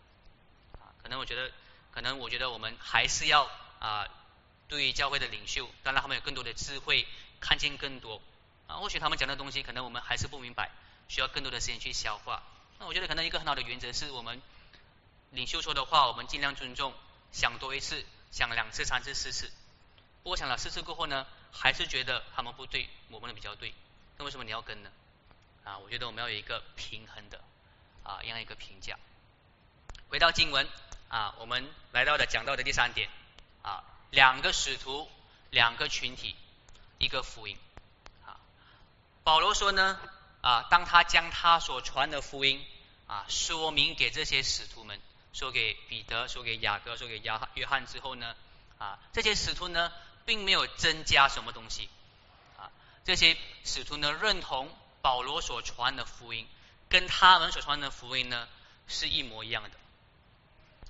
[0.80, 0.92] 啊。
[1.02, 1.52] 可能我觉得，
[1.92, 4.08] 可能我觉得我们还是要啊。
[4.68, 7.08] 对于教会的领袖，当然他们有更多的智慧，
[7.40, 8.22] 看见更多
[8.68, 8.76] 啊。
[8.76, 10.70] 或许他们讲的东西，可能我们还是不明白，
[11.08, 12.44] 需要更多的时间去消化。
[12.78, 14.40] 那我觉得可能一个很好的原则是我们
[15.32, 16.94] 领袖说的话，我们尽量尊重，
[17.32, 19.52] 想多一次，想两次、三次、四次。
[20.22, 23.74] 不过想了四次过后呢，还是觉得他们不对，我们的比较对。
[24.20, 24.92] 那为什么你要跟呢？
[25.64, 27.44] 啊，我觉得我们要有一个平衡的
[28.10, 28.98] 啊，这样一个评价。
[30.10, 30.68] 回到经文
[31.10, 33.08] 啊，我们来到的讲到的第三点
[33.62, 33.84] 啊。
[34.10, 35.08] 两个使徒，
[35.52, 36.36] 两个群体，
[36.98, 37.56] 一个福音。
[38.26, 38.42] 啊，
[39.24, 40.00] 保罗说呢，
[40.42, 42.66] 啊，当他将他所传的福音
[43.06, 45.00] 啊说明给这些使徒们，
[45.32, 48.36] 说给彼得，说给雅各，说给亚约翰之后呢，
[48.80, 49.92] 啊，这些使徒呢，
[50.26, 51.88] 并没有增加什么东西。
[52.58, 52.72] 啊，
[53.06, 56.48] 这些使徒呢，认同保罗所传的福音，
[56.90, 58.48] 跟他们所传的福音呢，
[58.88, 59.72] 是一模一样的。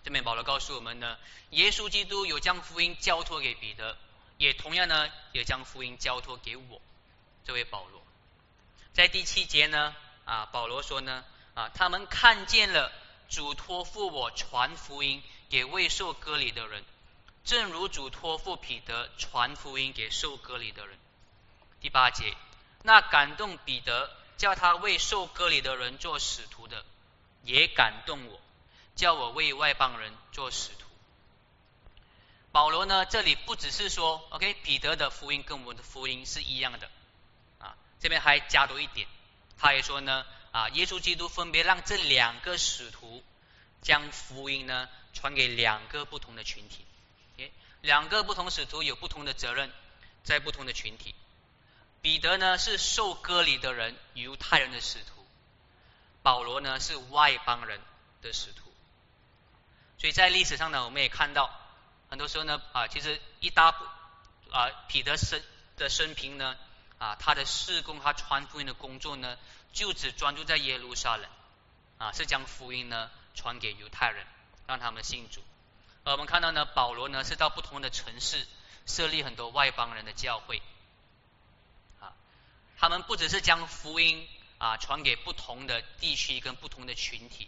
[0.03, 1.17] 这边保罗告诉我们呢，
[1.49, 3.97] 耶稣基督有将福音交托给彼得，
[4.37, 6.81] 也同样呢，也将福音交托给我，
[7.45, 8.01] 这位保罗。
[8.93, 12.91] 在第七节呢，啊，保罗说呢，啊，他们看见了
[13.27, 16.85] 主托付我传福音给未受割礼的人，
[17.43, 20.97] 正如主托付彼得传福音给受割礼的人。
[21.81, 22.35] 第八节，
[22.83, 26.83] 那感动彼得叫他为受割礼的人做使徒的，
[27.43, 28.39] 也感动我。
[28.95, 30.85] 叫我为外邦人做使徒。
[32.51, 36.89] 保罗呢，这里不只是说，OK，彼得的福音跟我们的福音是一样的
[37.59, 39.07] 啊，这边还加多一点，
[39.57, 43.23] 他也说呢，啊，耶稣基督分别让这两个使徒
[43.81, 46.85] 将福音呢传给两个不同的群体，
[47.81, 49.71] 两个不同使徒有不同的责任，
[50.25, 51.15] 在不同的群体。
[52.01, 55.23] 彼得呢是受割礼的人，犹太人的使徒；
[56.21, 57.81] 保罗呢是外邦人
[58.21, 58.71] 的使徒。
[59.97, 61.49] 所以在历史上呢，我们也看到，
[62.09, 63.83] 很多时候呢，啊，其实一大部
[64.49, 65.41] 啊彼得生
[65.75, 66.55] 的生平呢，
[66.99, 69.37] 啊，他的事工，他传福音的工作呢，
[69.73, 71.29] 就只专注在耶路撒冷，
[71.97, 74.25] 啊，是将福音呢传给犹太人，
[74.67, 75.43] 让他们信主。
[76.05, 78.47] 而我们看到呢，保罗呢是到不同的城市
[78.85, 80.61] 设立很多外邦人的教会，
[82.79, 87.47] 他们不只是将福音啊传给不同的地区跟不同的群体。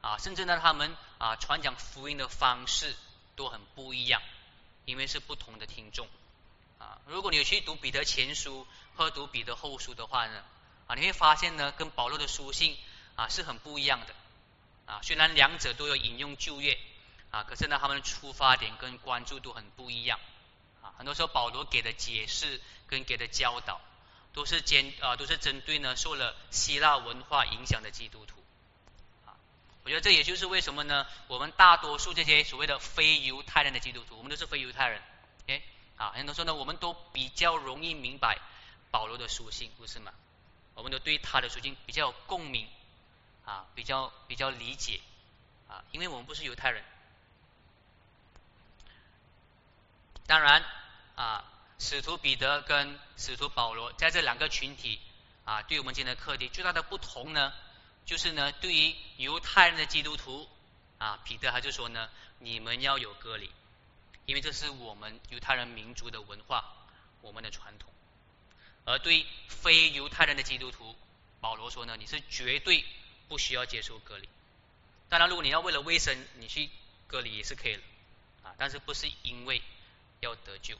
[0.00, 2.94] 啊，甚至呢，他们啊传讲福音的方式
[3.36, 4.20] 都很不一样，
[4.84, 6.06] 因为是不同的听众
[6.78, 7.00] 啊。
[7.06, 10.44] 如果你去读彼得前书和读彼得后书的话呢，
[10.88, 12.76] 啊，你会发现呢，跟保罗的书信
[13.14, 14.14] 啊是很不一样的
[14.84, 15.00] 啊。
[15.02, 16.78] 虽然两者都有引用旧约
[17.30, 20.20] 啊，可是呢，他们的出发点跟关注都很不一样
[20.82, 20.92] 啊。
[20.98, 23.80] 很多时候保罗给的解释跟给的教导
[24.34, 28.42] 都是针啊都是针对呢受了希腊文化影响的基督徒。
[29.24, 29.32] 啊
[29.84, 31.06] 我觉得这也就是为什么呢？
[31.28, 35.02] 我们大多数这些所谓的非犹太人的基督徒，我们都是非犹太人，
[35.46, 35.62] 哎，
[35.96, 38.38] 啊，很多时候呢，我们都比较容易明白
[38.90, 40.12] 保罗的书信，不是吗？
[40.74, 42.66] 我们都对他的书信比较有共鸣，
[43.44, 45.00] 啊，比较比较理解，
[45.68, 46.82] 啊，因为我们不是犹太人。
[50.26, 50.64] 当然，
[51.14, 51.44] 啊，
[51.78, 55.00] 使徒彼得跟使徒保罗在这两个群体
[55.44, 57.52] 啊，对我们今天的课题最大的不同呢，
[58.06, 60.48] 就是呢，对于犹太人的基督徒
[60.98, 62.08] 啊，彼得他就说呢，
[62.38, 63.50] 你们要有割礼，
[64.26, 66.64] 因为这是我们犹太人民族的文化，
[67.20, 67.90] 我们的传统。
[68.86, 70.94] 而对非犹太人的基督徒，
[71.40, 72.84] 保罗说呢，你是绝对
[73.28, 74.28] 不需要接受割礼。
[75.08, 76.70] 当然，如果你要为了卫生，你去
[77.06, 77.82] 割礼也是可以的
[78.42, 79.62] 啊，但是不是因为
[80.20, 80.78] 要得救。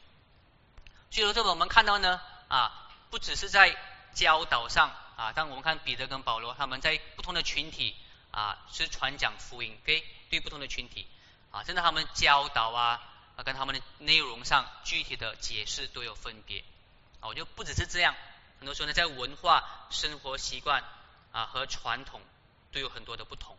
[1.15, 3.77] 所以说，这个我们看到呢啊，不只是在
[4.15, 7.95] 教导上啊，当我们看彼得跟保罗他们在不同的群体
[8.33, 11.07] 啊，是传讲福音给对不同的群体
[11.53, 13.01] 啊，甚至他们教导啊
[13.37, 16.65] 啊，跟他们的内容上具体的解释都有分别。
[17.21, 18.17] 我就不只是这样，
[18.59, 20.83] 很多时候呢，在文化、生活习惯
[21.31, 22.21] 啊和传统
[22.73, 23.57] 都有很多的不同。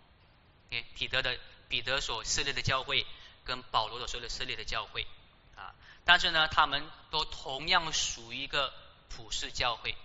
[0.71, 1.39] 诶，彼得的
[1.69, 3.07] 彼得所设立的教会
[3.45, 5.07] 跟保罗所设立设立的教会，
[6.05, 8.71] 但是呢，他们都同样属于一个
[9.09, 9.97] 普世教会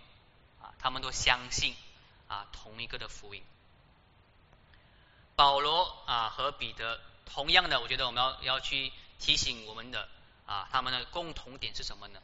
[0.61, 1.77] 啊，他们都相信
[2.27, 3.43] 啊同一个的福音。
[5.37, 10.09] 保罗啊和彼得同样的，我觉得我们要要去提醒我们的
[10.47, 12.21] 啊，他们的共同点是什么呢？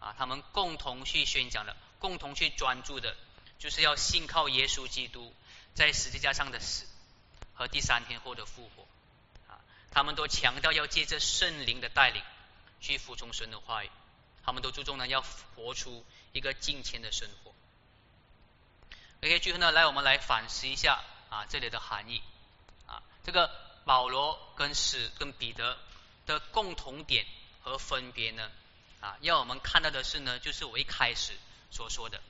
[0.00, 3.14] 啊，他们共同去宣讲的，共同去专注的，
[3.58, 5.34] 就是要信靠耶稣基督
[5.74, 6.86] 在十字架上的死
[7.54, 8.86] 和第三天后的复活。
[9.52, 9.60] 啊，
[9.90, 12.22] 他们都强调要借着圣灵的带领
[12.80, 13.90] 去服从神的话语，
[14.44, 15.22] 他们都注重呢要
[15.54, 17.52] 活出一个敬虔的生活。
[19.22, 22.22] OK，最后呢，来我们来反思一下啊这里的含义
[22.86, 23.50] 啊，这个
[23.84, 25.76] 保罗跟使跟彼得
[26.26, 27.26] 的共同点
[27.62, 28.50] 和分别呢？
[29.00, 31.32] 啊，要我们看到的是呢，就是我一开始
[31.70, 32.20] 所说的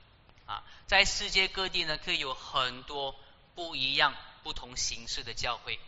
[0.45, 3.15] 啊，在世界各地呢，可以有很多
[3.55, 5.79] 不一样、不同形式的教会，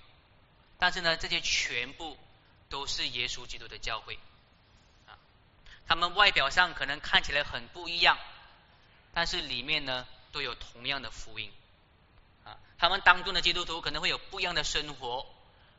[0.77, 2.17] 但是呢，这些全部
[2.69, 4.19] 都是耶稣基督的教会。
[5.91, 8.17] 他们外表上可能看起来很不一样，
[9.13, 11.51] 但是里面呢，都有同样的福音
[12.45, 12.57] 啊。
[12.77, 15.27] 他们当中的基督徒可能会有不一样的生活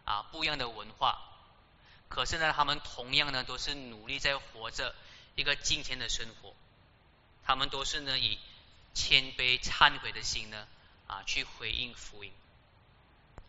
[0.04, 1.18] 啊，不一样的文化。
[2.10, 4.94] 可是呢，他们同样呢，都是努力在活着
[5.34, 6.54] 一个金钱的生活。
[7.42, 8.38] 他们都是呢，以
[8.92, 10.68] 谦卑忏悔的心呢，
[11.06, 12.30] 啊，去回应福音。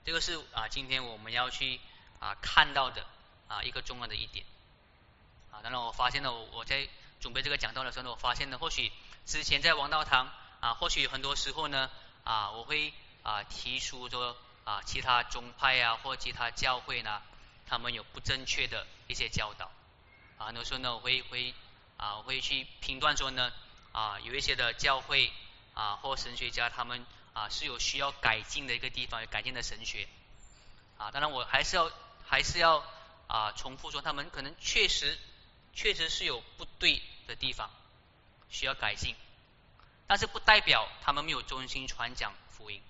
[0.05, 1.81] 这个是啊，今天我们要去
[2.21, 3.05] 啊看到的
[3.49, 4.45] 啊一个重要的一点。
[5.53, 6.89] 啊，当然我发现了，我我在
[7.21, 8.91] 准备这个讲道的时候呢，我发现呢，或许
[9.25, 10.29] 之前在王道堂
[10.59, 11.91] 啊，或许很多时候呢，
[12.23, 12.91] 啊，我会
[13.21, 17.21] 啊提出说啊，其他宗派啊，或其他教会呢。
[17.65, 19.71] 他们有不正确的一些教导
[20.37, 21.55] 啊，很多时候呢，我会会
[21.95, 23.53] 啊，我会去评断说呢
[23.93, 25.31] 啊，有一些的教会
[25.73, 30.09] 啊或神学家他们啊是有需要改进的一个地方，改进的神学
[30.97, 31.09] 啊。
[31.11, 31.89] 当然，我还是要
[32.27, 32.83] 还是要
[33.27, 35.17] 啊重复说，他们可能确实
[35.73, 37.69] 确实是有不对的地方
[38.49, 39.15] 需要改进，
[40.07, 42.81] 但是不代表他们没有忠心传讲福音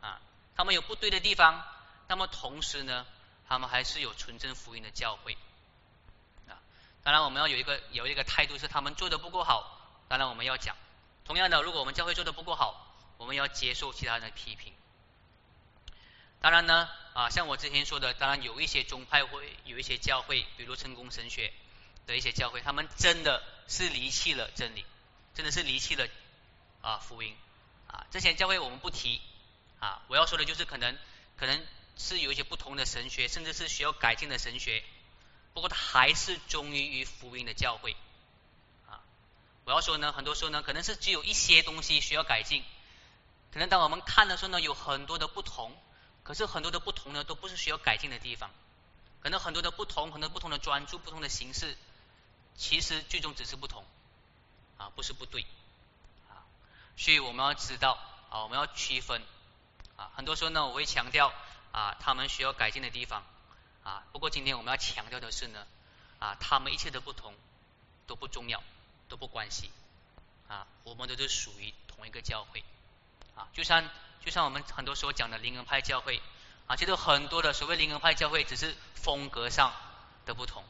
[0.00, 0.20] 啊。
[0.54, 1.64] 他们有不对的地方，
[2.08, 3.06] 那么同时呢？
[3.48, 5.36] 他们还是有纯正福音的教会
[6.48, 6.56] 啊，
[7.02, 9.78] 当然我们要有一个有一个态度是他们做的不够好，
[10.08, 10.74] 当然我们要讲。
[11.26, 14.72] 同样的，如果我们教会做的不够好，我们要接受其他人的批评。
[16.40, 21.52] 当然呢啊，像我之前说的，当然有一些宗派会有一些教会，比如成功神学
[22.06, 24.84] 的一些教会，他们真的是离弃了真理，
[25.34, 26.08] 真的是离弃了
[26.80, 27.36] 啊福音
[27.86, 28.06] 啊。
[28.10, 29.20] 这些教会我们不提
[29.80, 30.98] 啊，我要说的就是可能
[31.36, 31.64] 可能。
[31.94, 34.82] 是有一些不同的神学，甚至是需要改进的神学，
[35.52, 37.94] 不过它还是忠于于福音的教会
[38.88, 39.04] 啊。
[39.66, 42.64] 我要说呢，很多时候呢，可能是只有一些东西需要改进，
[43.52, 45.76] 可能当我们看的时候呢，有很多的不同，
[46.22, 48.50] 可是很多的不同呢，都不是需要改进的地方，
[49.20, 51.76] 可能很多的不同，很多不同的专注，不同的形式，
[52.56, 53.84] 其实最终只是不同
[54.78, 55.46] 啊，不是不对
[56.28, 56.42] 啊。
[56.96, 57.98] 所以我们要知道
[58.30, 59.22] 啊，我们要区分
[59.96, 61.32] 啊，很多时候呢，我会强调。
[61.72, 63.24] 啊，他们需要改进的地方
[63.82, 64.04] 啊。
[64.12, 65.66] 不过今天我们要强调的是呢，
[66.18, 67.34] 啊，他们一切的不同
[68.06, 68.62] 都不重要，
[69.08, 69.70] 都不关系
[70.48, 70.66] 啊。
[70.84, 72.62] 我们都是属于同一个教会
[73.34, 73.48] 啊。
[73.54, 73.88] 就像
[74.22, 76.20] 就像我们很多时候讲的灵恩派教会
[76.66, 79.72] 啊，其实很多的所谓灵恩派教会只是风格上
[80.26, 80.62] 的不同。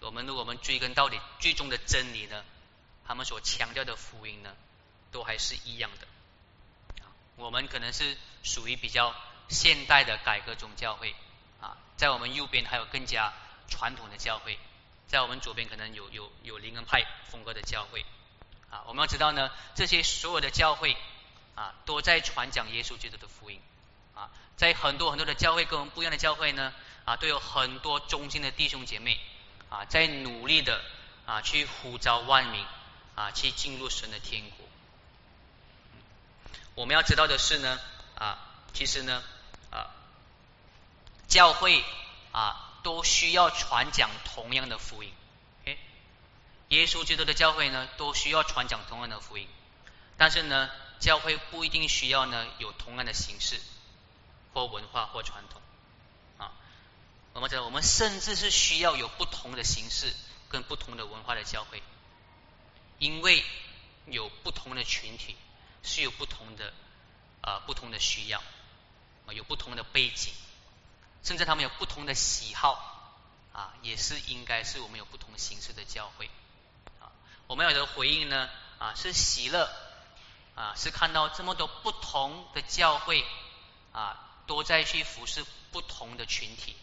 [0.00, 2.44] 我们如果我们追根到底，最终的真理呢，
[3.06, 4.54] 他们所强调的福音呢，
[5.10, 6.06] 都还是一样的。
[7.36, 9.14] 我们可能是属于比较
[9.48, 11.14] 现代的改革宗教会
[11.60, 13.32] 啊，在我们右边还有更加
[13.68, 14.58] 传统的教会，
[15.06, 18.06] 在我们左边可能有有有灵恩派风格的教会
[18.70, 18.84] 啊。
[18.86, 20.96] 我们要知道呢，这些所有的教会
[21.54, 23.60] 啊，都在传讲耶稣基督的福音
[24.14, 24.30] 啊。
[24.56, 26.72] 在很多很多的教会跟我们不一样的教会呢
[27.04, 29.20] 啊，都有很多忠心的弟兄姐妹
[29.70, 30.80] 啊，在努力的
[31.26, 32.64] 啊去呼召万民
[33.14, 34.66] 啊去进入神的天国。
[36.74, 37.80] 我们要知道的是呢
[38.16, 38.38] 啊，
[38.72, 39.22] 其实呢
[39.70, 39.90] 啊
[41.28, 41.82] 教会
[42.32, 45.12] 啊都需要传讲同样的福音。
[46.68, 49.46] 耶稣基督的教会呢都需要传讲同样的福音，
[50.16, 53.60] 但是呢教会不一定需要呢有同样的形式
[54.52, 55.62] 或文化或传统。
[57.36, 60.12] 我们讲我们甚至是需要有不同的形式
[60.48, 61.82] 跟不同的文化的教会，
[62.98, 63.44] 因为
[64.06, 65.36] 有不同的群体。
[65.88, 66.72] 是有不同的
[67.42, 68.42] 啊，不同的需要，
[69.30, 70.32] 有不同的背景，
[71.22, 73.14] 甚至他们有不同的喜好
[73.52, 76.28] 啊，也是应该是我们有不同形式的教会
[76.98, 77.12] 啊。
[77.46, 79.70] 我们有的回应呢啊，是喜乐
[80.56, 83.24] 啊，是看到这么多不同的教会
[83.92, 84.18] 啊，
[84.48, 86.74] 都在去服侍不同的群体。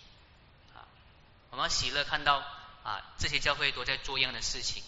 [1.54, 2.44] 我们喜乐看到
[2.84, 4.84] 啊，这些教会都在做一样的事情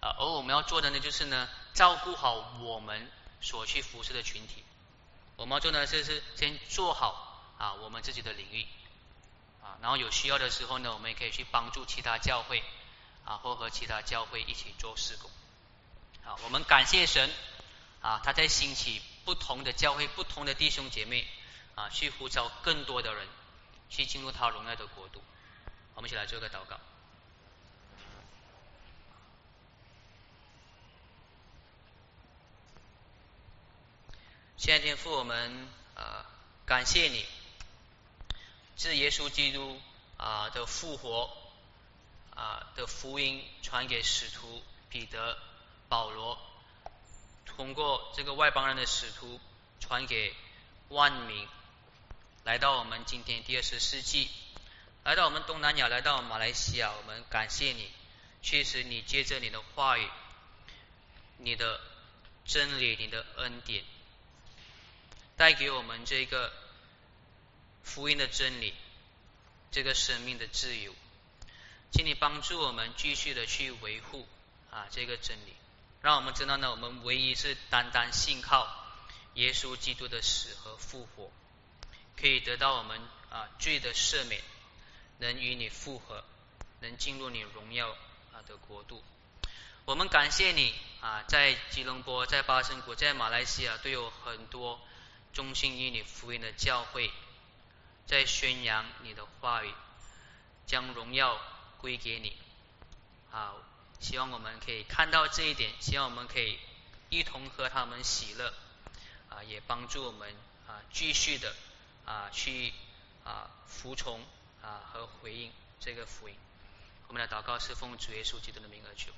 [0.00, 3.10] 啊，而我们要做的呢，就是呢，照顾好我们。
[3.40, 4.64] 所去服侍的群体，
[5.36, 8.66] 我们要做呢，就是先做好啊我们自己的领域
[9.62, 12.64] 啊，然后有需要的时候呢，我们也可以去帮助其他教会
[13.24, 15.30] 啊，或和其他教会一起做事工。
[16.24, 17.30] 好，我们感谢神
[18.02, 21.24] 啊，他在兴起不同的教会、不同的弟兄姐妹
[21.76, 23.28] 啊，去呼召更多的人
[23.88, 25.22] 去进入他荣耀的国度。
[25.98, 26.78] 我们一起来做个祷告。
[34.56, 36.24] 现在天父，我们啊
[36.64, 37.26] 感谢你，
[38.76, 39.80] 是耶稣基督
[40.16, 41.36] 啊的复活
[42.32, 45.36] 啊的福音传给使徒彼得、
[45.88, 46.38] 保罗，
[47.44, 49.40] 通过这个外邦人的使徒
[49.80, 50.32] 传给
[50.90, 51.48] 万民，
[52.44, 54.30] 来到我们今天第二十世纪，
[55.08, 57.90] 来到我们东南亚，来到马来西亚，我们感谢你，
[58.42, 60.06] 确实你借着你的话语、
[61.38, 61.80] 你的
[62.44, 63.82] 真理、你的恩典。
[65.34, 66.52] 带给我们这个
[67.82, 68.74] 福音的真理，
[69.70, 70.94] 这个生命的自由，
[71.90, 74.28] 请你帮助我们继续的去维护
[74.70, 75.54] 啊这个真理，
[76.02, 78.68] 让我们知道呢，我们唯一是单单信靠
[79.36, 81.32] 耶稣基督的死和复活，
[82.20, 83.00] 可以得到我们
[83.30, 84.42] 啊罪的赦免，
[85.18, 86.24] 能与你复合，
[86.80, 87.90] 能进入你荣耀
[88.32, 89.02] 啊的国度。
[89.84, 94.80] 我们感谢你啊，在吉隆坡、在巴生谷、在马来西亚都有很多。
[95.30, 97.12] 忠心于你福音的教会，
[98.06, 99.72] 在宣扬你的话语，
[100.66, 101.38] 将荣耀
[101.76, 102.36] 归给你。
[103.30, 103.54] 啊，
[104.00, 106.58] 希望我们可以看到这一点，希望我们可以
[107.10, 108.52] 一同和他们喜乐，
[109.28, 110.34] 啊，也帮助我们
[110.66, 111.54] 啊继续的
[112.04, 112.72] 啊去
[113.22, 114.24] 啊服从
[114.62, 116.34] 啊和回应这个福音。
[117.08, 119.12] 我们的祷告是奉主耶稣基督的名而求，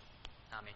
[0.50, 0.72] 阿门。